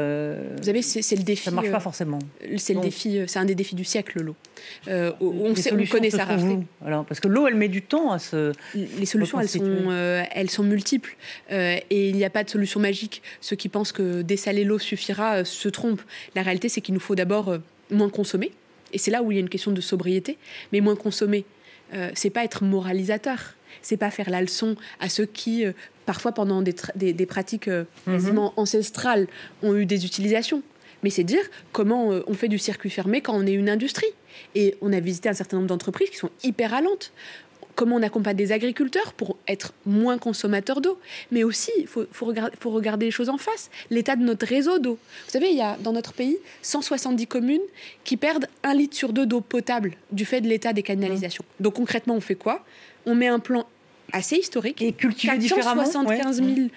Vous 0.56 0.62
savez, 0.62 0.82
c'est 0.82 1.16
le 1.16 1.24
défi. 1.24 1.44
Ça 1.44 1.50
marche 1.50 1.70
pas 1.70 1.80
forcément. 1.80 2.18
C'est 2.56 2.74
le 2.74 2.80
défi. 2.80 3.20
C'est 3.26 3.38
un 3.38 3.44
des 3.44 3.54
défis 3.56 3.74
du 3.74 3.84
siècle, 3.84 4.22
l'eau. 4.22 4.36
on, 4.86 5.54
sait, 5.56 5.72
on 5.72 5.86
connaît 5.86 6.10
sa 6.10 6.24
rareté. 6.24 6.58
Alors, 6.84 7.04
parce 7.04 7.18
que 7.18 7.28
l'eau, 7.28 7.48
elle 7.48 7.56
met 7.56 7.68
du 7.68 7.82
temps 7.82 8.12
à 8.12 8.18
se. 8.18 8.52
Les 8.74 9.06
solutions, 9.06 9.40
elles 9.40 9.48
sont, 9.48 9.90
elles 10.32 10.50
sont 10.50 10.62
multiples 10.62 11.16
et 11.50 12.08
il 12.08 12.16
n'y 12.16 12.24
a 12.24 12.30
pas 12.30 12.44
de 12.44 12.50
solution 12.50 12.78
magique. 12.78 13.22
Ceux 13.40 13.56
qui 13.56 13.68
pensent 13.68 13.92
que 13.92 14.22
dessaler 14.22 14.64
l'eau 14.64 14.78
suffira 14.78 15.36
euh, 15.36 15.44
se 15.44 15.68
trompent. 15.68 16.02
La 16.34 16.42
réalité, 16.42 16.68
c'est 16.68 16.80
qu'il 16.80 16.94
nous 16.94 17.00
faut 17.00 17.14
d'abord 17.14 17.48
euh, 17.48 17.58
moins 17.90 18.10
consommer. 18.10 18.52
Et 18.92 18.98
c'est 18.98 19.10
là 19.10 19.22
où 19.22 19.32
il 19.32 19.36
y 19.36 19.38
a 19.38 19.40
une 19.40 19.48
question 19.48 19.72
de 19.72 19.80
sobriété. 19.80 20.38
Mais 20.72 20.80
moins 20.80 20.96
consommer, 20.96 21.44
euh, 21.94 22.10
c'est 22.14 22.30
pas 22.30 22.44
être 22.44 22.64
moralisateur. 22.64 23.54
C'est 23.82 23.96
pas 23.96 24.10
faire 24.10 24.30
la 24.30 24.40
leçon 24.40 24.76
à 25.00 25.08
ceux 25.08 25.26
qui, 25.26 25.64
parfois 26.04 26.32
pendant 26.32 26.62
des, 26.62 26.74
des, 26.94 27.26
pratiques 27.26 27.68
mhm. 27.68 27.86
quasiment 28.06 28.52
ancestrales, 28.56 29.26
ont 29.62 29.74
eu 29.74 29.86
des 29.86 30.04
utilisations. 30.04 30.62
Mais 31.02 31.10
c'est 31.10 31.24
dire 31.24 31.44
comment 31.72 32.08
on 32.08 32.34
fait 32.34 32.48
du 32.48 32.58
circuit 32.58 32.90
fermé 32.90 33.20
quand 33.20 33.34
on 33.34 33.46
est 33.46 33.52
une 33.52 33.68
industrie. 33.68 34.06
Et 34.54 34.76
on 34.80 34.92
a 34.92 35.00
visité 35.00 35.28
un 35.28 35.34
certain 35.34 35.56
nombre 35.58 35.68
d'entreprises 35.68 36.10
qui 36.10 36.16
sont 36.16 36.30
hyper 36.42 36.74
allantes 36.74 37.12
comment 37.76 37.96
on 37.96 38.02
accompagne 38.02 38.36
des 38.36 38.50
agriculteurs 38.50 39.12
pour 39.12 39.36
être 39.46 39.72
moins 39.84 40.18
consommateurs 40.18 40.80
d'eau. 40.80 40.98
Mais 41.30 41.44
aussi, 41.44 41.70
il 41.78 41.86
faut, 41.86 42.06
regarder, 42.64 43.06
les 43.06 43.12
choses 43.12 43.28
en 43.28 43.38
face. 43.38 43.70
L'état 43.90 44.16
de 44.16 44.24
notre 44.24 44.46
réseau 44.46 44.80
d'eau. 44.80 44.98
Vous 45.26 45.30
savez, 45.30 45.50
il 45.50 45.56
y 45.56 45.62
a 45.62 45.76
dans 45.76 45.92
notre 45.92 46.12
pays 46.12 46.38
170 46.62 47.26
communes 47.28 47.60
qui 48.02 48.16
perdent 48.16 48.48
un 48.64 48.74
litre 48.74 48.96
sur 48.96 49.12
deux 49.12 49.26
d'eau 49.26 49.40
potable 49.40 49.92
du 50.10 50.24
fait 50.24 50.40
de 50.40 50.48
l'état 50.48 50.72
des 50.72 50.82
canalisations. 50.82 51.44
Mmh. 51.60 51.62
Donc 51.62 51.74
concrètement, 51.74 52.14
on 52.16 52.20
fait 52.20 52.34
quoi? 52.34 52.64
On 53.04 53.14
met 53.14 53.28
un 53.28 53.38
plan 53.38 53.66
assez 54.12 54.36
historique. 54.36 54.82
Et 54.82 54.92
cultivé 54.92 55.38
475 55.38 56.42
000 56.42 56.68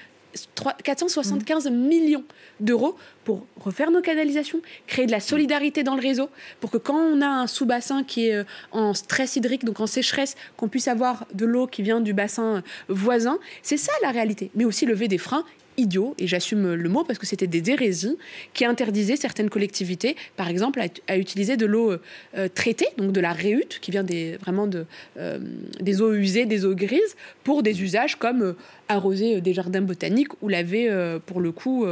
475 0.83 1.69
millions 1.69 2.23
d'euros 2.59 2.95
pour 3.23 3.45
refaire 3.59 3.91
nos 3.91 4.01
canalisations, 4.01 4.61
créer 4.87 5.05
de 5.05 5.11
la 5.11 5.19
solidarité 5.19 5.83
dans 5.83 5.95
le 5.95 6.01
réseau, 6.01 6.29
pour 6.59 6.71
que 6.71 6.77
quand 6.77 6.97
on 6.97 7.21
a 7.21 7.27
un 7.27 7.47
sous-bassin 7.47 8.03
qui 8.03 8.27
est 8.27 8.35
euh, 8.35 8.43
en 8.71 8.93
stress 8.93 9.35
hydrique, 9.35 9.65
donc 9.65 9.79
en 9.79 9.87
sécheresse, 9.87 10.35
qu'on 10.57 10.67
puisse 10.67 10.87
avoir 10.87 11.25
de 11.33 11.45
l'eau 11.45 11.67
qui 11.67 11.81
vient 11.81 12.01
du 12.01 12.13
bassin 12.13 12.63
voisin. 12.87 13.39
C'est 13.61 13.77
ça 13.77 13.91
la 14.01 14.11
réalité. 14.11 14.51
Mais 14.55 14.65
aussi 14.65 14.85
lever 14.85 15.07
des 15.07 15.17
freins 15.17 15.45
idiots, 15.79 16.15
et 16.19 16.27
j'assume 16.27 16.73
le 16.73 16.89
mot 16.89 17.03
parce 17.03 17.17
que 17.17 17.25
c'était 17.25 17.47
des 17.47 17.71
hérésies, 17.71 18.17
qui 18.53 18.65
interdisaient 18.65 19.15
certaines 19.15 19.49
collectivités, 19.49 20.15
par 20.35 20.49
exemple, 20.49 20.81
à, 21.07 21.17
utiliser 21.17 21.57
de 21.57 21.65
l'eau 21.65 21.93
euh, 22.37 22.47
traitée, 22.53 22.87
donc 22.97 23.11
de 23.11 23.19
la 23.19 23.33
réhute, 23.33 23.79
qui 23.81 23.91
vient 23.91 24.03
des, 24.03 24.37
vraiment 24.37 24.67
de, 24.67 24.85
euh, 25.17 25.39
des 25.79 26.01
eaux 26.01 26.13
usées, 26.13 26.45
des 26.45 26.65
eaux 26.65 26.75
grises, 26.75 27.15
pour 27.43 27.63
des 27.63 27.81
usages 27.81 28.15
comme 28.15 28.41
euh, 28.41 28.53
arroser 28.87 29.41
des 29.41 29.53
jardins 29.53 29.81
botaniques 29.81 30.29
ou 30.41 30.49
laver, 30.49 30.89
pour 31.27 31.41
le 31.41 31.51
coup, 31.51 31.85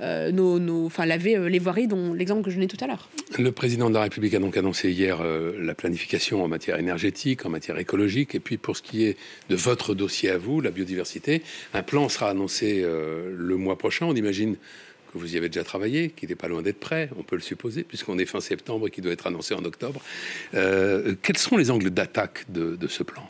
nos, 0.00 0.58
nos, 0.58 0.84
enfin, 0.84 1.06
laver 1.06 1.48
les 1.48 1.58
voiries, 1.58 1.86
dont 1.86 2.12
l'exemple 2.12 2.42
que 2.42 2.50
je 2.50 2.56
donnais 2.56 2.66
tout 2.66 2.76
à 2.84 2.86
l'heure. 2.86 3.08
Le 3.38 3.52
président 3.52 3.88
de 3.88 3.94
la 3.94 4.02
République 4.02 4.34
a 4.34 4.38
donc 4.38 4.58
annoncé 4.58 4.90
hier 4.90 5.22
la 5.24 5.74
planification 5.74 6.44
en 6.44 6.48
matière 6.48 6.78
énergétique, 6.78 7.46
en 7.46 7.48
matière 7.48 7.78
écologique, 7.78 8.34
et 8.34 8.38
puis 8.38 8.58
pour 8.58 8.76
ce 8.76 8.82
qui 8.82 9.04
est 9.04 9.16
de 9.48 9.56
votre 9.56 9.94
dossier 9.94 10.28
à 10.28 10.36
vous, 10.36 10.60
la 10.60 10.70
biodiversité, 10.70 11.42
un 11.72 11.82
plan 11.82 12.10
sera 12.10 12.28
annoncé 12.28 12.84
le 13.36 13.56
mois 13.56 13.78
prochain. 13.78 14.06
On 14.06 14.14
imagine 14.14 14.56
que 15.12 15.18
vous 15.18 15.34
y 15.34 15.38
avez 15.38 15.48
déjà 15.48 15.64
travaillé, 15.64 16.10
qu'il 16.10 16.30
n'est 16.30 16.34
pas 16.34 16.48
loin 16.48 16.62
d'être 16.62 16.80
prêt, 16.80 17.10
on 17.18 17.22
peut 17.22 17.36
le 17.36 17.42
supposer, 17.42 17.84
puisqu'on 17.84 18.18
est 18.18 18.24
fin 18.24 18.40
septembre 18.40 18.88
et 18.88 18.90
qu'il 18.90 19.04
doit 19.04 19.12
être 19.12 19.26
annoncé 19.26 19.54
en 19.54 19.64
octobre. 19.64 20.00
Euh, 20.54 21.14
quels 21.22 21.38
sont 21.38 21.56
les 21.56 21.70
angles 21.70 21.90
d'attaque 21.90 22.46
de, 22.48 22.76
ce 22.88 23.02
plan? 23.02 23.22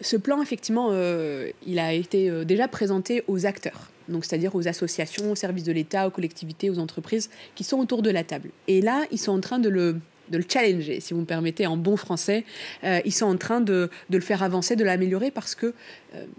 Ce 0.00 0.16
plan, 0.16 0.40
effectivement, 0.40 0.90
euh, 0.92 1.50
il 1.66 1.78
a 1.78 1.92
été 1.92 2.30
euh, 2.30 2.44
déjà 2.44 2.68
présenté 2.68 3.24
aux 3.26 3.46
acteurs, 3.46 3.90
donc 4.08 4.24
c'est-à-dire 4.24 4.54
aux 4.54 4.68
associations, 4.68 5.32
aux 5.32 5.34
services 5.34 5.64
de 5.64 5.72
l'État, 5.72 6.06
aux 6.06 6.10
collectivités, 6.10 6.70
aux 6.70 6.78
entreprises 6.78 7.30
qui 7.56 7.64
sont 7.64 7.78
autour 7.78 8.02
de 8.02 8.10
la 8.10 8.22
table. 8.22 8.50
Et 8.68 8.80
là, 8.80 9.04
ils 9.10 9.18
sont 9.18 9.32
en 9.32 9.40
train 9.40 9.58
de 9.58 9.68
le 9.68 10.00
challenger, 10.48 11.00
si 11.00 11.14
vous 11.14 11.20
me 11.20 11.26
permettez, 11.26 11.66
en 11.66 11.76
bon 11.76 11.96
français. 11.96 12.44
ils 12.84 13.12
sont 13.12 13.26
en 13.26 13.36
train 13.36 13.60
de, 13.60 13.90
le 14.08 14.20
faire 14.20 14.42
avancer, 14.44 14.76
de 14.76 14.84
l'améliorer, 14.84 15.30
parce 15.30 15.54
que, 15.54 15.74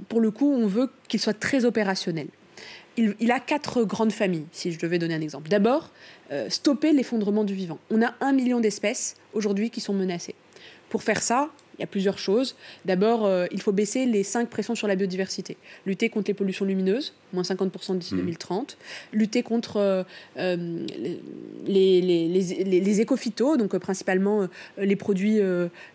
pour 0.07 0.21
le 0.21 0.31
coup, 0.31 0.53
on 0.53 0.67
veut 0.67 0.89
qu'il 1.09 1.19
soit 1.19 1.37
très 1.37 1.65
opérationnel 1.65 2.27
il, 3.19 3.31
a 3.31 3.39
quatre 3.39 3.83
grandes 3.83 4.11
familles, 4.11 4.45
si 4.51 4.71
je 4.71 4.79
devais 4.79 4.99
donner 4.99 5.13
un 5.13 5.21
exemple. 5.21 5.49
D'abord, 5.49 5.91
euh, 6.31 6.49
stopper 6.49 6.91
l'effondrement 6.91 7.43
du 7.43 7.53
vivant. 7.53 7.79
On 7.89 8.01
a 8.01 8.13
un 8.21 8.31
million 8.33 8.59
d'espèces 8.59 9.15
aujourd'hui 9.33 9.69
qui 9.69 9.81
sont 9.81 9.93
menacées. 9.93 10.35
Pour 10.89 11.03
faire 11.03 11.21
ça, 11.21 11.49
il 11.77 11.81
y 11.81 11.83
a 11.83 11.87
plusieurs 11.87 12.17
choses. 12.17 12.55
D'abord, 12.85 13.25
euh, 13.25 13.45
il 13.51 13.61
faut 13.61 13.71
baisser 13.71 14.05
les 14.05 14.23
cinq 14.23 14.49
pressions 14.49 14.75
sur 14.75 14.87
la 14.87 14.95
biodiversité. 14.95 15.55
Lutter 15.85 16.09
contre 16.09 16.29
les 16.29 16.33
pollutions 16.33 16.65
lumineuses, 16.65 17.13
moins 17.33 17.43
50% 17.43 17.97
d'ici 17.97 18.15
2030. 18.15 18.77
Mmh. 18.79 19.17
Lutter 19.17 19.43
contre 19.43 19.77
euh, 19.77 20.03
euh, 20.37 20.85
les, 21.65 22.01
les, 22.01 22.27
les, 22.27 23.01
écophytos, 23.01 23.57
donc 23.57 23.77
principalement 23.77 24.47
les 24.77 24.95
produits, 24.95 25.39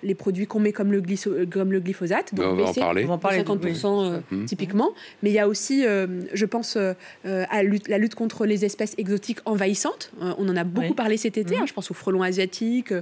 les 0.02 0.14
produits 0.14 0.46
qu'on 0.46 0.60
met 0.60 0.72
comme 0.72 0.92
le, 0.92 1.02
comme 1.46 1.72
le 1.72 1.80
glyphosate. 1.80 2.34
Donc, 2.34 2.46
on, 2.46 2.54
va 2.54 2.64
en 3.12 3.18
parler. 3.18 3.42
50% 3.42 4.20
mmh. 4.30 4.44
typiquement. 4.46 4.92
Mais 5.22 5.30
il 5.30 5.34
y 5.34 5.38
a 5.38 5.48
aussi, 5.48 5.82
je 5.82 6.44
pense, 6.46 6.76
à 6.76 7.62
la 7.62 7.98
lutte 7.98 8.14
contre 8.14 8.46
les 8.46 8.64
espèces 8.64 8.94
exotiques 8.98 9.40
envahissantes. 9.44 10.12
on 10.20 10.48
en 10.48 10.56
a 10.56 10.64
beaucoup 10.64 10.94
parlé 10.94 11.16
cet 11.16 11.38
été. 11.38 11.56
Mmh. 11.56 11.62
Hein, 11.62 11.66
je 11.66 11.72
pense 11.72 11.90
aux 11.90 11.94
frelons 11.94 12.22
asiatiques, 12.22 12.92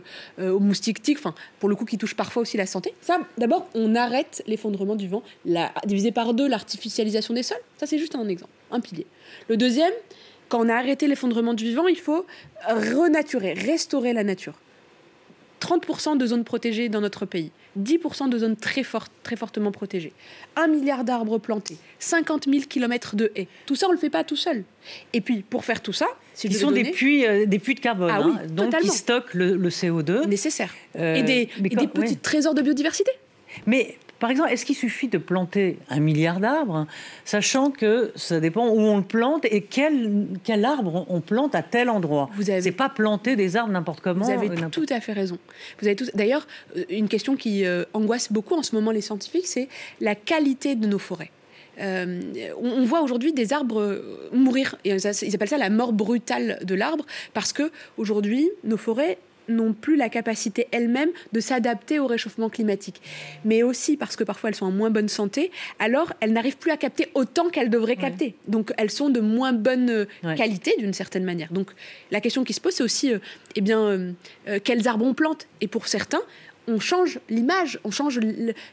aux 0.41 0.61
moustiques 0.61 1.03
tiques, 1.03 1.19
enfin, 1.19 1.35
pour 1.61 1.69
le 1.69 1.75
coup, 1.75 1.85
qui 1.85 1.99
touchent 1.99 2.17
parfois 2.17 2.43
aussi 2.43 2.57
la 2.57 2.67
santé. 2.67 2.95
Ça, 3.01 3.19
d'abord, 3.39 3.69
on 3.75 3.95
arrête 3.95 4.43
l'effondrement 4.47 4.97
du 4.97 5.09
vent, 5.09 5.23
la, 5.45 5.73
diviser 5.87 6.13
par 6.13 6.35
deux 6.35 6.49
l'artificialisation 6.49 7.35
des 7.35 7.43
sols. 7.43 7.59
Ça, 7.79 7.87
c'est 7.87 7.99
juste 7.99 8.15
un 8.15 8.22
exemple, 8.29 8.53
un 8.71 8.81
pilier. 8.81 9.07
Le 9.49 9.57
deuxième, 9.57 9.93
quand 10.49 10.65
on 10.65 10.69
a 10.69 10.75
arrêté 10.75 11.07
l'effondrement 11.07 11.55
du 11.55 11.65
vivant, 11.65 11.87
il 11.87 11.99
faut 11.99 12.27
renaturer, 12.69 13.55
restaurer 13.55 14.13
la 14.13 14.25
nature. 14.25 14.55
30% 15.63 16.17
de 16.19 16.27
zones 16.27 16.43
protégées 16.43 16.89
dans 16.89 17.01
notre 17.01 17.25
pays, 17.25 17.53
10% 17.81 18.29
de 18.29 18.39
zones 18.39 18.57
très, 18.57 18.83
fortes, 18.83 19.13
très 19.23 19.37
fortement 19.37 19.71
protégées, 19.71 20.13
1 20.57 20.67
milliard 20.67 21.05
d'arbres 21.05 21.39
plantés, 21.39 21.77
50 22.01 22.47
000 22.51 22.65
kilomètres 22.69 23.15
de 23.15 23.31
haies. 23.37 23.47
Tout 23.67 23.77
ça, 23.77 23.87
on 23.87 23.91
ne 23.91 23.95
le 23.95 24.01
fait 24.01 24.11
pas 24.11 24.25
tout 24.25 24.37
seul. 24.37 24.65
Et 25.13 25.21
puis, 25.21 25.45
pour 25.49 25.65
faire 25.65 25.81
tout 25.81 25.93
ça, 25.93 26.07
si 26.35 26.49
Ils 26.49 26.55
sont 26.55 26.71
des, 26.71 26.91
puits, 26.91 27.27
euh, 27.27 27.47
des 27.47 27.59
puits 27.59 27.75
de 27.75 27.81
carbone, 27.81 28.11
ah 28.11 28.23
hein, 28.23 28.47
donc 28.49 28.77
qui 28.81 28.89
stockent 28.89 29.35
le, 29.35 29.57
CO2. 29.69 30.27
Nécessaire. 30.27 30.73
Euh, 30.99 31.15
et 31.15 31.23
des, 31.23 31.47
petits 31.87 32.17
trésors 32.17 32.55
de 32.55 32.63
biodiversité. 32.63 33.11
Mais 33.67 33.99
par 34.23 34.31
exemple, 34.31 34.53
est-ce 34.53 34.65
qu'il 34.65 34.77
suffit 34.77 35.09
de 35.09 35.19
planter 35.19 35.79
un 35.91 35.99
milliard 35.99 36.39
d'arbres, 36.39 36.87
sachant 37.25 37.73
que 37.73 38.13
ça 38.15 38.39
dépend 38.39 38.69
où 38.69 38.79
on 38.79 38.99
le 38.99 39.03
plante 39.03 39.45
et 39.47 39.63
quel, 39.63 40.29
quel 40.45 40.65
arbre 40.65 41.07
on 41.09 41.21
plante 41.21 41.57
à 41.57 41.63
tel 41.65 41.91
endroit? 41.91 42.31
Vous 42.37 42.49
avez... 42.49 42.63
C'est 42.63 42.71
pas 42.71 42.89
planter 42.89 43.35
des 43.35 43.57
arbres 43.57 43.73
n'importe 43.73 44.01
comment. 44.01 44.25
Vous 44.25 44.31
avez 44.31 44.49
tout 44.71 44.87
à 44.91 45.01
fait 45.01 45.13
raison. 45.13 45.39
Vous 45.81 45.89
avez 45.89 45.97
tout... 45.97 46.05
D'ailleurs, 46.15 46.47
euh, 46.77 46.85
une 46.89 47.09
question 47.09 47.35
qui 47.35 47.65
euh, 47.65 47.83
angoisse 47.95 48.31
beaucoup 48.33 48.55
en 48.55 48.63
ce 48.63 48.77
moment 48.77 48.93
les 48.93 49.01
scientifiques, 49.01 49.49
c'est 49.49 49.69
la 50.01 50.15
qualité 50.15 50.77
de 50.77 50.87
nos 50.87 51.01
forêts. 51.01 51.33
Euh, 51.81 52.21
on, 52.63 52.85
voit 52.85 53.03
aujourd'hui 53.03 53.33
des 53.33 53.53
arbres 53.53 54.01
mourir. 54.33 54.77
Et 54.85 54.95
ils 54.95 55.35
appellent 55.35 55.49
ça 55.49 55.59
la 55.59 55.71
mort 55.71 55.93
brutale 55.93 56.61
de 56.63 56.77
l'arbre 56.77 57.05
parce 57.35 57.53
que 57.53 57.73
aujourd'hui, 57.97 58.51
nos 58.63 58.77
forêts 58.77 59.19
n'ont 59.49 59.73
plus 59.73 59.97
la 59.97 60.09
capacité 60.09 60.69
elles-mêmes 60.71 61.11
de 61.33 61.41
s'adapter 61.41 61.99
au 61.99 62.07
réchauffement 62.07 62.49
climatique. 62.49 63.01
Mais 63.45 63.63
aussi 63.63 63.97
parce 63.97 64.17
que 64.17 64.25
parfois 64.25 64.51
elles 64.51 64.57
sont 64.57 64.67
en 64.67 64.71
moins 64.71 64.91
bonne 64.91 65.09
santé, 65.09 65.51
alors 65.79 66.13
elles 66.21 66.33
n'arrivent 66.33 66.59
plus 66.59 66.71
à 66.71 66.77
capter 66.77 67.09
autant 67.15 67.51
qu'elles 67.51 67.71
devraient 67.71 67.97
capter. 67.97 68.35
Donc 68.49 68.73
elles 68.77 68.91
sont 68.91 69.11
de 69.11 69.21
moins 69.21 69.53
bonne 69.53 69.91
euh, 69.91 70.35
qualité 70.37 70.75
d'une 70.79 70.93
certaine 70.93 71.25
manière. 71.25 71.53
Donc 71.53 71.71
la 72.11 72.21
question 72.21 72.45
qui 72.45 72.53
se 72.53 72.61
pose, 72.61 72.75
c'est 72.75 72.83
aussi, 72.83 73.13
euh, 73.13 73.19
eh 73.57 73.61
bien, 73.61 73.79
euh, 73.81 74.59
quels 74.63 74.89
arbres 74.89 75.05
on 75.05 75.15
plante 75.15 75.47
Et 75.61 75.69
pour 75.69 75.89
certains, 75.89 76.23
on 76.69 76.79
change 76.79 77.19
l'image, 77.29 77.79
on 77.85 77.91
change 77.91 78.21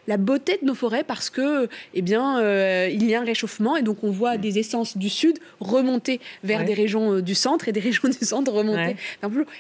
la 0.08 0.18
beauté 0.18 0.60
de 0.62 0.68
nos 0.68 0.76
forêts 0.76 1.04
parce 1.04 1.30
que, 1.30 1.68
eh 1.94 2.02
bien, 2.02 2.40
euh, 2.40 2.90
il 2.92 3.06
y 3.06 3.16
a 3.16 3.22
un 3.22 3.26
réchauffement 3.26 3.78
et 3.78 3.82
donc 3.82 4.04
on 4.04 4.12
voit 4.12 4.38
des 4.38 4.60
essences 4.60 4.98
du 4.98 5.10
sud 5.10 5.40
remonter 5.60 6.20
vers 6.44 6.66
des 6.66 6.74
régions 6.74 7.16
euh, 7.16 7.22
du 7.22 7.36
centre 7.36 7.68
et 7.68 7.72
des 7.72 7.80
régions 7.90 8.10
du 8.10 8.26
centre 8.26 8.52
remonter. 8.52 8.96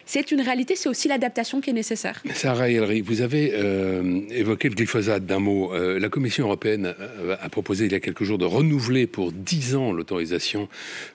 C'est 0.06 0.32
une 0.32 0.42
réalité, 0.42 0.76
c'est 0.76 0.90
aussi 0.90 1.08
l'adaptation 1.08 1.62
qui 1.62 1.72
est 1.72 1.74
nécessaire. 1.74 2.22
Sarah 2.34 2.70
Elry, 2.70 3.02
vous 3.02 3.22
avez 3.22 3.52
euh, 3.54 4.22
évoqué 4.30 4.70
le 4.70 4.76
glyphosate 4.76 5.26
d'un 5.26 5.40
mot. 5.40 5.72
la 5.74 6.10
Commission 6.10 6.46
européenne 6.46 6.94
a 7.42 7.50
proposé 7.50 7.86
il 7.86 7.92
y 7.92 7.96
a 7.96 8.00
quelques 8.00 8.24
jours 8.24 8.38
de 8.38 8.46
renouveler 8.46 9.08
pour 9.08 9.32
10 9.32 9.76
ans 9.76 9.92
l'autorisation 9.92 10.68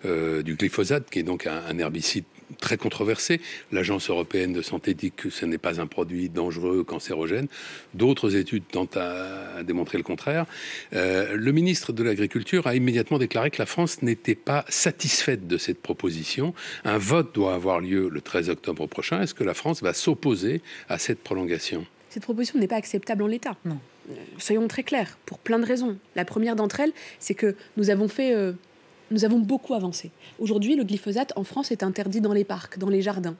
du 0.05 0.55
glyphosate, 0.55 1.11
qui 1.11 1.21
est 1.21 1.25
donc 1.25 1.47
un 1.47 1.79
herbicide 1.79 2.25
très 2.59 2.77
controversé. 2.77 3.41
L'Agence 3.73 4.11
européenne 4.11 4.53
de 4.53 4.63
santé 4.63 4.95
dit 4.95 5.13
que 5.13 5.31
ce 5.31 5.47
n'est 5.47 5.59
pas 5.59 5.81
un 5.81 5.87
produit 5.87 6.29
dangereux, 6.29 6.85
cancérogène. 6.85 7.47
D'autres 7.95 8.37
études 8.37 8.65
tentent 8.71 8.97
à, 8.97 9.63
démontrer 9.63 9.99
le 9.99 10.05
contraire. 10.05 10.47
Euh, 10.93 11.37
le 11.37 11.53
ministre 11.53 11.93
de 11.93 12.03
l'Agriculture 12.03 12.67
a 12.67 12.75
immédiatement 12.75 13.19
déclaré 13.19 13.51
que 13.51 13.59
la 13.61 13.67
France 13.67 14.03
n'était 14.03 14.35
pas 14.35 14.65
satisfaite 14.69 15.47
de 15.47 15.59
cette 15.59 15.81
proposition. 15.81 16.55
Un 16.85 16.99
vote 16.99 17.35
doit 17.35 17.55
avoir 17.55 17.81
lieu 17.81 18.09
le 18.09 18.21
13 18.21 18.51
octobre 18.51 18.87
prochain. 18.87 19.23
Est-ce 19.23 19.35
que 19.35 19.45
la 19.45 19.55
France 19.55 19.83
va 19.83 19.93
s'opposer 19.93 20.61
à 20.89 20.99
cette 20.99 21.21
prolongation? 21.21 21.87
Cette 22.11 22.23
proposition 22.23 22.59
n'est 22.59 22.69
pas 22.69 22.77
acceptable 22.77 23.23
en 23.23 23.27
l'état. 23.27 23.57
Non. 23.65 23.79
Euh, 24.11 24.15
soyons 24.39 24.69
très 24.69 24.83
clairs, 24.83 25.19
pour 25.27 25.39
plein 25.39 25.59
de 25.59 25.65
raisons. 25.65 25.97
La 26.15 26.25
première 26.25 26.57
d'entre 26.57 26.81
elles, 26.81 26.93
c'est 27.19 27.35
que 27.35 27.57
nous 27.77 27.91
avons 27.91 28.09
fait... 28.09 28.35
Euh, 28.35 28.53
nous 29.15 29.25
avons 29.25 29.39
beaucoup 29.39 29.75
avancé. 29.75 30.11
Aujourd'hui, 30.39 30.75
le 30.75 30.85
glyphosate 30.85 31.33
en 31.37 31.45
France 31.45 31.71
est 31.71 31.83
interdit 31.83 32.21
dans 32.21 32.33
les 32.33 32.45
parcs, 32.45 32.79
dans 32.79 32.89
les 32.89 33.01
jardins. 33.01 33.37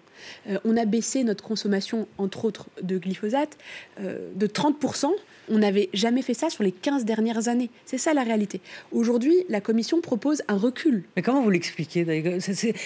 Euh, 0.49 0.59
on 0.65 0.77
a 0.77 0.85
baissé 0.85 1.25
notre 1.25 1.45
consommation, 1.45 2.07
entre 2.17 2.45
autres, 2.45 2.69
de 2.83 2.97
glyphosate 2.97 3.59
euh, 4.01 4.31
de 4.37 4.47
30% 4.47 5.11
on 5.49 5.59
n'avait 5.59 5.89
jamais 5.93 6.23
fait 6.23 6.35
ça 6.35 6.51
sur 6.51 6.63
les 6.63 6.73
15 6.73 7.05
dernières 7.05 7.49
années. 7.49 7.71
C'est 7.85 7.99
ça 7.99 8.15
la 8.15 8.23
réalité. 8.23 8.61
Aujourd'hui, 8.93 9.35
la 9.49 9.61
Commission 9.61 10.01
propose 10.01 10.43
un 10.49 10.57
recul. 10.57 11.05
Mais 11.17 11.23
comment 11.23 11.43
vous 11.43 11.51
l'expliquez 11.51 12.07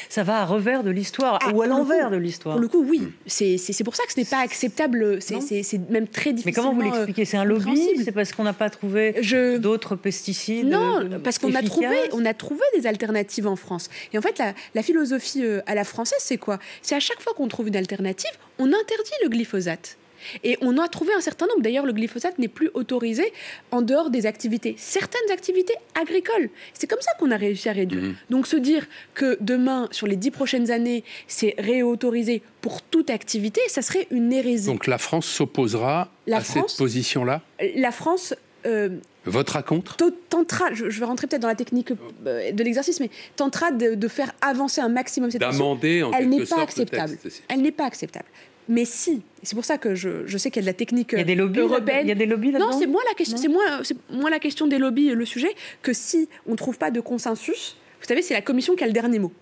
Ça 0.08 0.24
va 0.24 0.40
à 0.40 0.44
revers 0.44 0.82
de 0.82 0.90
l'histoire 0.90 1.38
ah, 1.42 1.52
ou 1.52 1.62
à 1.62 1.66
l'envers 1.66 2.10
de 2.10 2.16
l'histoire 2.16 2.56
Pour 2.56 2.62
le 2.62 2.68
coup, 2.68 2.84
oui. 2.88 3.02
C'est 3.26 3.84
pour 3.84 3.96
ça 3.96 4.04
que 4.06 4.12
ce 4.12 4.20
n'est 4.20 4.26
pas 4.26 4.40
acceptable. 4.40 5.20
C'est 5.20 5.90
même 5.90 6.08
très 6.08 6.32
difficile. 6.32 6.46
Mais 6.46 6.52
comment 6.52 6.74
vous 6.74 6.82
l'expliquez? 6.82 7.24
C'est 7.24 7.36
un 7.36 7.44
lobby? 7.44 7.80
C'est 8.04 8.12
parce 8.12 8.32
qu'on 8.32 8.44
n'a 8.44 8.52
pas 8.52 8.70
trouvé 8.70 9.14
d'autres 9.58 9.96
pesticides 9.96 10.66
Non, 10.66 11.08
parce 11.22 11.38
qu'on 11.38 11.54
a 11.54 11.62
trouvé, 11.62 11.96
on 12.12 12.24
a 12.24 12.34
trouvé 12.34 12.62
des 12.74 12.77
alternatives 12.86 13.46
en 13.46 13.56
France. 13.56 13.88
Et 14.12 14.18
en 14.18 14.22
fait, 14.22 14.38
la, 14.38 14.54
la 14.74 14.82
philosophie 14.82 15.44
euh, 15.44 15.60
à 15.66 15.74
la 15.74 15.84
française, 15.84 16.20
c'est 16.20 16.38
quoi? 16.38 16.58
C'est 16.82 16.94
à 16.94 17.00
chaque 17.00 17.20
fois 17.20 17.34
qu'on 17.34 17.48
trouve 17.48 17.68
une 17.68 17.76
alternative, 17.76 18.30
on 18.58 18.66
interdit 18.66 19.12
le 19.22 19.28
glyphosate. 19.28 19.96
Et 20.42 20.58
on 20.62 20.78
a 20.78 20.88
trouvé 20.88 21.12
un 21.14 21.20
certain 21.20 21.46
nombre. 21.46 21.62
D'ailleurs, 21.62 21.86
le 21.86 21.92
glyphosate 21.92 22.40
n'est 22.40 22.48
plus 22.48 22.70
autorisé 22.74 23.32
en 23.70 23.82
dehors 23.82 24.10
des 24.10 24.26
activités, 24.26 24.74
certaines 24.76 25.30
activités 25.30 25.74
agricoles. 25.94 26.50
C'est 26.74 26.88
comme 26.88 27.00
ça 27.00 27.12
qu'on 27.18 27.30
a 27.30 27.36
réussi 27.36 27.68
à 27.68 27.72
réduire. 27.72 28.02
Mhm. 28.02 28.16
Donc 28.30 28.46
se 28.48 28.56
dire 28.56 28.86
que 29.14 29.38
demain, 29.40 29.88
sur 29.92 30.08
les 30.08 30.16
dix 30.16 30.32
prochaines 30.32 30.72
années, 30.72 31.04
c'est 31.28 31.54
réautorisé 31.58 32.42
pour 32.60 32.82
toute 32.82 33.10
activité, 33.10 33.60
ça 33.68 33.80
serait 33.80 34.08
une 34.10 34.32
hérésie. 34.32 34.66
Donc 34.66 34.88
la 34.88 34.98
France 34.98 35.26
s'opposera 35.26 36.10
à 36.30 36.40
cette 36.42 36.76
position-là? 36.76 37.40
La 37.76 37.92
France 37.92 38.34
Votera 39.24 39.62
contre 39.62 39.96
Tentera, 40.28 40.72
je, 40.72 40.86
vais 40.86 41.04
rentrer 41.04 41.26
peut-être 41.26 41.42
dans 41.42 41.48
la 41.48 41.54
technique 41.54 41.92
de 41.92 42.62
l'exercice, 42.64 43.00
mais 43.00 43.10
tentera 43.36 43.70
de, 43.70 44.08
faire 44.08 44.32
avancer 44.40 44.80
un 44.80 44.88
maximum 44.88 45.30
cette 45.30 45.40
D'amender 45.40 46.02
en 46.02 46.12
Elle 46.12 46.28
n'est 46.28 46.44
pas 46.44 46.62
acceptable. 46.62 47.18
Elle 47.48 47.62
n'est 47.62 47.72
pas 47.72 47.84
acceptable. 47.84 48.26
Mais 48.70 48.84
si, 48.84 49.22
c'est 49.42 49.54
pour 49.54 49.64
ça 49.64 49.78
que 49.78 49.94
je, 49.94 50.26
je 50.26 50.36
sais 50.36 50.50
qu'il 50.50 50.60
y 50.60 50.64
a 50.64 50.66
de 50.66 50.70
la 50.70 50.74
technique 50.74 51.10
il 51.12 51.18
y 51.18 51.22
a 51.22 51.24
des 51.24 51.34
lobbies 51.34 51.60
européenne. 51.60 52.04
Il 52.04 52.08
y 52.08 52.12
a 52.12 52.14
des 52.14 52.26
lobbies 52.26 52.50
là-dedans 52.50 52.70
Non, 52.70 52.78
c'est 52.78 52.86
moins 52.86 53.02
la 53.08 53.14
question. 53.14 53.38
C'est 53.38 53.48
moins, 53.48 53.80
moins 54.10 54.30
la 54.30 54.38
question 54.38 54.66
des 54.66 54.78
lobbies 54.78 55.08
le 55.08 55.24
sujet 55.24 55.54
que 55.82 55.94
si 55.94 56.28
on 56.46 56.52
ne 56.52 56.56
trouve 56.56 56.76
pas 56.76 56.90
de 56.90 57.00
consensus. 57.00 57.76
Vous 58.00 58.06
savez, 58.06 58.20
c'est 58.20 58.34
la 58.34 58.42
Commission 58.42 58.76
qui 58.76 58.84
a 58.84 58.86
le 58.86 58.92
dernier 58.92 59.18
mot. 59.18 59.32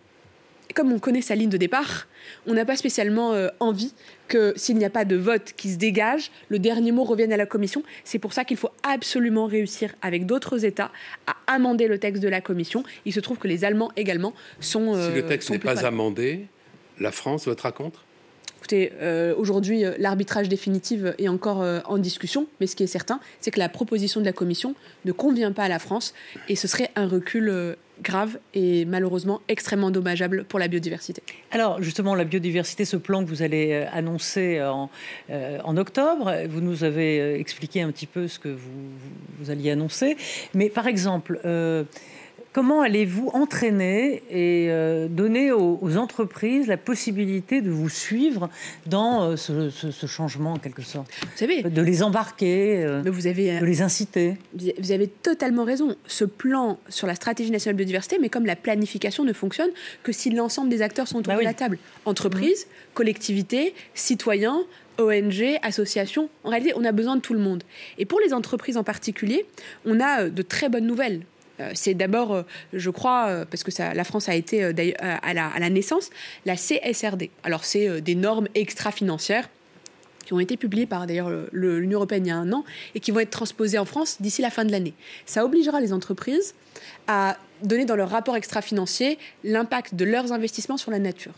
Comme 0.74 0.92
on 0.92 0.98
connaît 0.98 1.22
sa 1.22 1.34
ligne 1.34 1.48
de 1.48 1.56
départ, 1.56 2.06
on 2.46 2.54
n'a 2.54 2.64
pas 2.64 2.76
spécialement 2.76 3.32
euh, 3.32 3.48
envie 3.60 3.92
que 4.28 4.52
s'il 4.56 4.76
n'y 4.76 4.84
a 4.84 4.90
pas 4.90 5.04
de 5.04 5.16
vote 5.16 5.52
qui 5.56 5.70
se 5.70 5.76
dégage, 5.76 6.30
le 6.48 6.58
dernier 6.58 6.92
mot 6.92 7.04
revienne 7.04 7.32
à 7.32 7.36
la 7.36 7.46
Commission. 7.46 7.82
C'est 8.04 8.18
pour 8.18 8.32
ça 8.32 8.44
qu'il 8.44 8.56
faut 8.56 8.70
absolument 8.82 9.46
réussir 9.46 9.94
avec 10.02 10.26
d'autres 10.26 10.64
États 10.64 10.90
à 11.26 11.36
amender 11.46 11.86
le 11.88 11.98
texte 11.98 12.22
de 12.22 12.28
la 12.28 12.40
Commission. 12.40 12.82
Il 13.04 13.12
se 13.12 13.20
trouve 13.20 13.38
que 13.38 13.48
les 13.48 13.64
Allemands 13.64 13.92
également 13.96 14.34
sont. 14.60 14.94
si 14.94 15.12
le 15.12 15.24
euh, 15.24 15.28
texte 15.28 15.50
n'est 15.50 15.58
pas 15.58 15.86
amendé, 15.86 16.46
la 16.98 17.12
France 17.12 17.46
votera 17.46 17.72
contre? 17.72 18.05
Écoutez, 18.66 18.90
euh, 19.00 19.32
aujourd'hui, 19.38 19.84
euh, 19.84 19.92
l'arbitrage 19.96 20.48
définitif 20.48 21.02
est 21.18 21.28
encore 21.28 21.62
euh, 21.62 21.78
en 21.84 21.98
discussion, 21.98 22.48
mais 22.58 22.66
ce 22.66 22.74
qui 22.74 22.82
est 22.82 22.88
certain, 22.88 23.20
c'est 23.38 23.52
que 23.52 23.60
la 23.60 23.68
proposition 23.68 24.18
de 24.18 24.26
la 24.26 24.32
Commission 24.32 24.74
ne 25.04 25.12
convient 25.12 25.52
pas 25.52 25.62
à 25.62 25.68
la 25.68 25.78
France 25.78 26.14
et 26.48 26.56
ce 26.56 26.66
serait 26.66 26.90
un 26.96 27.06
recul 27.06 27.76
grave 28.02 28.40
et 28.54 28.84
malheureusement 28.84 29.40
extrêmement 29.46 29.92
dommageable 29.92 30.42
pour 30.48 30.58
la 30.58 30.66
biodiversité. 30.66 31.22
Alors 31.52 31.80
justement, 31.80 32.16
la 32.16 32.24
biodiversité, 32.24 32.84
ce 32.84 32.96
plan 32.96 33.24
que 33.24 33.28
vous 33.28 33.42
allez 33.42 33.86
annoncer 33.92 34.60
en, 34.60 35.76
octobre, 35.76 36.34
vous 36.48 36.60
nous 36.60 36.82
avez 36.82 37.38
expliqué 37.38 37.82
un 37.82 37.92
petit 37.92 38.06
peu 38.06 38.26
ce 38.26 38.40
que 38.40 38.48
vous 38.48 39.48
alliez 39.48 39.70
annoncer, 39.70 40.16
mais 40.54 40.70
par 40.70 40.88
exemple... 40.88 41.38
Comment 42.56 42.80
allez-vous 42.80 43.28
entraîner 43.34 44.22
et 44.30 44.70
euh, 44.70 45.08
donner 45.08 45.52
aux, 45.52 45.98
entreprises 45.98 46.68
la 46.68 46.78
possibilité 46.78 47.60
de 47.60 47.68
vous 47.68 47.90
suivre 47.90 48.48
dans 48.86 49.32
euh, 49.32 49.36
ce, 49.36 50.06
changement 50.06 50.54
en 50.54 50.56
quelque 50.56 50.80
sorte? 50.80 51.06
Vous 51.20 51.36
savez, 51.36 51.62
de 51.62 51.82
les 51.82 52.02
embarquer, 52.02 52.82
euh, 52.82 53.02
vous 53.04 53.26
avez, 53.26 53.60
de 53.60 53.64
les 53.66 53.82
inciter. 53.82 54.38
Vous 54.78 54.90
avez 54.90 55.06
totalement 55.06 55.64
raison. 55.64 55.96
Ce 56.06 56.24
plan 56.24 56.78
sur 56.88 57.06
la 57.06 57.14
stratégie 57.14 57.50
nationale 57.50 57.74
de 57.74 57.82
biodiversité, 57.82 58.16
mais 58.18 58.30
comme 58.30 58.46
la 58.46 58.56
planification 58.56 59.22
ne 59.22 59.34
fonctionne 59.34 59.68
que 60.02 60.12
si 60.12 60.30
l'ensemble 60.30 60.70
des 60.70 60.80
acteurs 60.80 61.08
sont 61.08 61.18
autour 61.18 61.34
bah 61.34 61.38
de 61.38 61.44
la 61.44 61.52
table, 61.52 61.76
entreprises, 62.06 62.64
mmh. 62.64 62.94
collectivités, 62.94 63.74
citoyens, 63.92 64.62
ONG, 64.98 65.58
associations. 65.60 66.30
En 66.42 66.48
réalité, 66.48 66.72
on 66.74 66.86
a 66.86 66.92
besoin 66.92 67.16
de 67.16 67.20
tout 67.20 67.34
le 67.34 67.40
monde. 67.40 67.64
Et 67.98 68.06
pour 68.06 68.18
les 68.18 68.32
entreprises 68.32 68.78
en 68.78 68.82
particulier, 68.82 69.44
on 69.84 70.00
a 70.00 70.30
de 70.30 70.40
très 70.40 70.70
bonnes 70.70 70.86
nouvelles. 70.86 71.20
Euh, 71.60 71.70
c'est 71.74 71.94
d'abord, 71.94 72.32
euh, 72.32 72.42
je 72.72 72.90
crois, 72.90 73.28
euh, 73.28 73.44
parce 73.44 73.62
que 73.62 73.70
la 73.94 74.04
France 74.04 74.28
a 74.28 74.34
été 74.34 74.62
à 74.64 75.34
la, 75.34 75.70
naissance, 75.70 76.10
la 76.44 76.56
CSRD. 76.56 77.30
Alors, 77.44 77.64
c'est 77.64 78.00
des 78.00 78.14
normes 78.14 78.48
extra-financières 78.54 79.48
qui 80.24 80.32
ont 80.32 80.40
été 80.40 80.56
publiées 80.56 80.86
par 80.86 81.06
d'ailleurs 81.06 81.30
l'Union 81.52 81.98
européenne 81.98 82.26
il 82.26 82.30
y 82.30 82.32
a 82.32 82.36
un 82.36 82.52
an 82.52 82.64
et 82.96 83.00
qui 83.00 83.12
vont 83.12 83.20
être 83.20 83.30
transposées 83.30 83.78
en 83.78 83.84
France 83.84 84.16
d'ici 84.18 84.42
la 84.42 84.50
fin 84.50 84.64
de 84.64 84.72
l'année. 84.72 84.94
Ça 85.24 85.44
obligera 85.44 85.80
les 85.80 85.92
entreprises 85.92 86.56
à 87.06 87.36
donner 87.62 87.84
dans 87.84 87.94
leur 87.94 88.10
rapport 88.10 88.34
extra-financier 88.34 89.18
l'impact 89.44 89.94
de 89.94 90.04
leurs 90.04 90.32
investissements 90.32 90.78
sur 90.78 90.90
la 90.90 90.98
nature. 90.98 91.34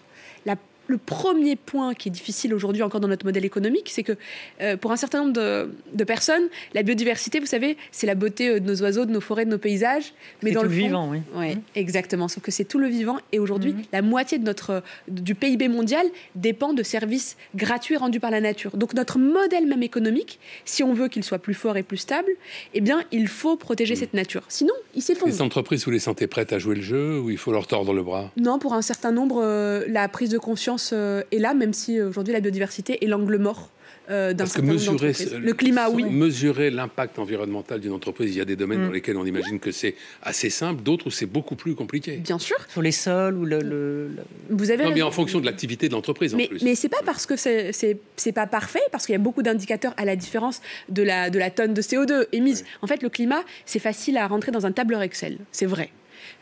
La 0.47 0.57
le 0.89 0.99
premier 0.99 1.55
point 1.55 1.95
qui 1.95 2.09
est 2.09 2.11
difficile 2.11 2.55
aujourd'hui 2.55 2.83
encore 2.83 3.01
dans 3.01 3.09
notre 3.09 3.27
modèle 3.27 3.45
économique, 3.45 3.91
c'est 3.91 4.03
que 4.03 4.17
euh, 4.61 4.77
pour 4.77 4.91
un 4.91 4.97
certain 4.97 5.21
nombre 5.25 5.35
de, 5.35 6.05
personnes, 6.05 6.49
la 6.75 6.83
biodiversité, 6.83 7.39
vous 7.41 7.47
savez, 7.47 7.77
c'est 7.93 8.07
la 8.07 8.15
beauté 8.15 8.49
euh, 8.49 8.61
de 8.61 8.67
nos 8.67 8.83
oiseaux, 8.83 9.05
de 9.05 9.13
nos 9.13 9.21
forêts, 9.21 9.45
de 9.45 9.51
nos 9.51 9.59
paysages. 9.59 10.15
Mais 10.43 10.51
dans 10.51 10.63
tout 10.63 10.69
le, 10.69 10.73
vivant, 10.73 11.11
oui. 11.11 11.19
Ouais, 11.35 11.57
mmh. 11.57 11.61
exactement. 11.77 12.27
Sauf 12.27 12.43
que 12.43 12.51
c'est 12.51 12.65
tout 12.65 12.79
le 12.79 12.89
vivant. 12.89 13.19
Et 13.33 13.39
aujourd'hui, 13.39 13.75
mmh. 13.75 13.83
la 13.93 14.03
moitié 14.03 14.39
de 14.39 14.45
notre, 14.45 14.83
du 15.09 15.35
PIB 15.35 15.69
mondial 15.69 16.07
dépend 16.35 16.73
de 16.73 16.83
services 16.83 17.37
gratuits 17.55 17.99
rendus 17.99 18.21
par 18.21 18.31
la 18.31 18.41
nature. 18.41 18.77
Donc 18.77 18.95
notre 18.95 19.19
modèle 19.19 19.67
même 19.67 19.83
économique, 19.83 20.41
si 20.65 20.83
on 20.83 20.95
veut 20.95 21.09
qu'il 21.09 21.23
soit 21.23 21.39
plus 21.39 21.55
fort 21.55 21.77
et 21.77 21.83
plus 21.83 21.99
stable, 21.99 22.31
eh 22.73 22.81
bien, 22.81 23.05
il 23.13 23.29
faut 23.29 23.57
protéger 23.57 23.93
mmh. 23.93 23.99
cette 23.99 24.15
nature. 24.15 24.43
Sinon, 24.49 24.75
il 24.95 25.03
s'effondre. 25.03 25.31
Les 25.31 25.43
entreprises, 25.43 25.85
vous 25.85 25.91
les 25.91 25.99
sentez 25.99 26.27
prêtes 26.27 26.55
à 26.55 26.59
jouer 26.59 26.77
le 26.77 26.83
jeu 26.83 27.21
ou 27.21 27.29
il 27.29 27.37
faut 27.37 27.53
leur 27.53 27.67
tordre 27.67 27.93
le 27.93 28.03
bras? 28.03 28.31
Non, 28.39 28.59
pour 28.59 28.73
un 28.73 28.83
certain 28.83 29.13
nombre, 29.13 29.43
euh, 29.45 29.85
la 29.89 30.09
prise 30.09 30.31
de 30.31 30.39
conscience 30.39 30.78
euh, 30.93 31.23
est 31.33 31.39
là, 31.39 31.55
même 31.55 31.73
si 31.73 31.99
euh, 31.99 32.09
aujourd'hui 32.09 32.33
la 32.33 32.41
biodiversité 32.41 33.05
est 33.05 33.09
l'angle 33.09 33.39
mort 33.39 33.71
euh, 34.11 34.33
d'un 34.33 34.47
certain 34.47 34.73
mesurer, 34.73 35.13
Le 35.39 35.53
climat, 35.53 35.91
oui. 35.91 36.05
Mesurer 36.05 36.71
l'impact 36.71 37.19
environnemental 37.19 37.79
d'une 37.79 37.93
entreprise, 37.93 38.35
il 38.35 38.39
y 38.39 38.41
a 38.41 38.47
des 38.47 38.57
domaines 38.57 38.83
dans 38.83 38.89
mm. 38.89 38.95
lesquels 38.95 39.17
on 39.19 39.27
imagine 39.27 39.61
que 39.61 39.71
c'est 39.71 39.97
assez 40.23 40.49
simple, 40.49 40.83
d'autres 40.83 41.09
où 41.09 41.11
c'est 41.11 41.27
beaucoup 41.27 41.57
plus 41.57 41.75
compliqué. 41.75 42.17
Bien 42.17 42.39
sûr. 42.39 42.57
Sur 42.69 42.81
les 42.81 42.93
sols 42.93 43.37
ou 43.37 43.45
le. 43.45 44.11
Vous 44.49 44.71
avez. 44.71 44.85
Non, 44.85 44.93
mais 44.95 45.03
en 45.03 45.11
fonction 45.11 45.41
de 45.41 45.47
l'activité 45.47 45.89
de 45.89 45.93
l'entreprise. 45.93 46.35
Mais, 46.35 46.47
en 46.47 46.49
plus. 46.49 46.63
mais 46.63 46.75
c'est 46.75 46.89
pas 46.89 47.03
parce 47.05 47.27
que 47.27 47.37
c'est 47.37 48.33
pas 48.33 48.47
parfait, 48.47 48.81
parce 48.93 49.05
qu'il 49.05 49.13
y 49.13 49.17
a 49.17 49.21
beaucoup 49.21 49.43
d'indicateurs 49.43 49.93
à 49.99 50.07
la 50.07 50.17
différence 50.17 50.63
de 50.89 51.03
la, 51.03 51.29
de 51.29 51.39
la 51.39 51.51
tonne 51.51 51.75
de 51.75 51.83
CO2 51.83 52.29
émise. 52.33 52.65
En 52.81 52.87
fait, 52.87 53.03
le 53.03 53.11
climat, 53.11 53.43
c'est 53.67 53.79
facile 53.79 54.17
à 54.17 54.27
rentrer 54.27 54.53
dans 54.53 54.65
un 54.65 54.73
tableur 54.73 55.03
Excel. 55.03 55.37
C'est 55.53 55.67
vrai. 55.67 55.91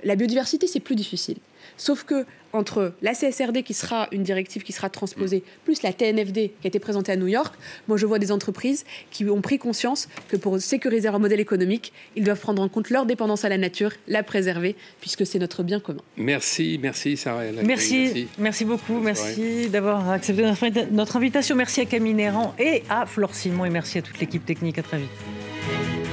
La 0.05 0.17
biodiversité, 0.17 0.67
c'est 0.67 0.81
plus 0.81 0.97
difficile. 0.97 1.37
Sauf 1.77 2.05
que 2.05 2.25
entre 2.53 2.95
la 3.03 3.13
CSRD 3.13 3.63
qui 3.63 3.75
sera 3.75 4.09
une 4.13 4.23
directive 4.23 4.63
qui 4.63 4.73
sera 4.73 4.89
transposée, 4.89 5.43
plus 5.65 5.83
la 5.83 5.93
TNFD 5.93 6.53
qui 6.61 6.67
a 6.67 6.69
été 6.69 6.79
présentée 6.79 7.13
à 7.13 7.17
New 7.17 7.27
York, 7.27 7.55
moi 7.87 7.97
je 7.99 8.07
vois 8.07 8.19
des 8.19 8.33
entreprises 8.33 8.85
qui 9.11 9.29
ont 9.29 9.43
pris 9.43 9.59
conscience 9.59 10.09
que 10.29 10.37
pour 10.37 10.59
sécuriser 10.61 11.09
leur 11.11 11.21
modèle 11.21 11.41
économique, 11.41 11.93
ils 12.15 12.25
doivent 12.25 12.41
prendre 12.41 12.63
en 12.63 12.69
compte 12.69 12.89
leur 12.91 13.05
dépendance 13.05 13.45
à 13.45 13.49
la 13.49 13.59
nature, 13.59 13.93
la 14.09 14.23
préserver, 14.23 14.75
puisque 15.01 15.27
c'est 15.27 15.39
notre 15.39 15.63
bien 15.63 15.81
commun. 15.81 16.01
Merci, 16.17 16.79
merci 16.81 17.17
Sarah. 17.17 17.43
Merci, 17.63 18.29
merci, 18.39 18.65
beaucoup, 18.65 19.01
merci 19.01 19.69
d'avoir 19.69 20.11
accepté 20.11 20.45
notre 20.91 21.17
invitation. 21.17 21.57
Merci 21.57 21.83
à 21.83 21.85
Camille 21.85 22.15
Néran 22.15 22.55
et 22.59 22.83
à 22.89 23.07
Flore 23.07 23.35
Simon 23.35 23.65
et 23.67 23.71
merci 23.71 23.99
à 23.99 24.03
toute 24.03 24.19
l'équipe 24.19 24.47
technique. 24.47 24.79
À 24.79 24.83
très 24.83 24.99
vite. 24.99 26.06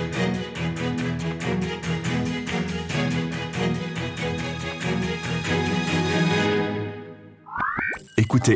Écoutez 8.24 8.52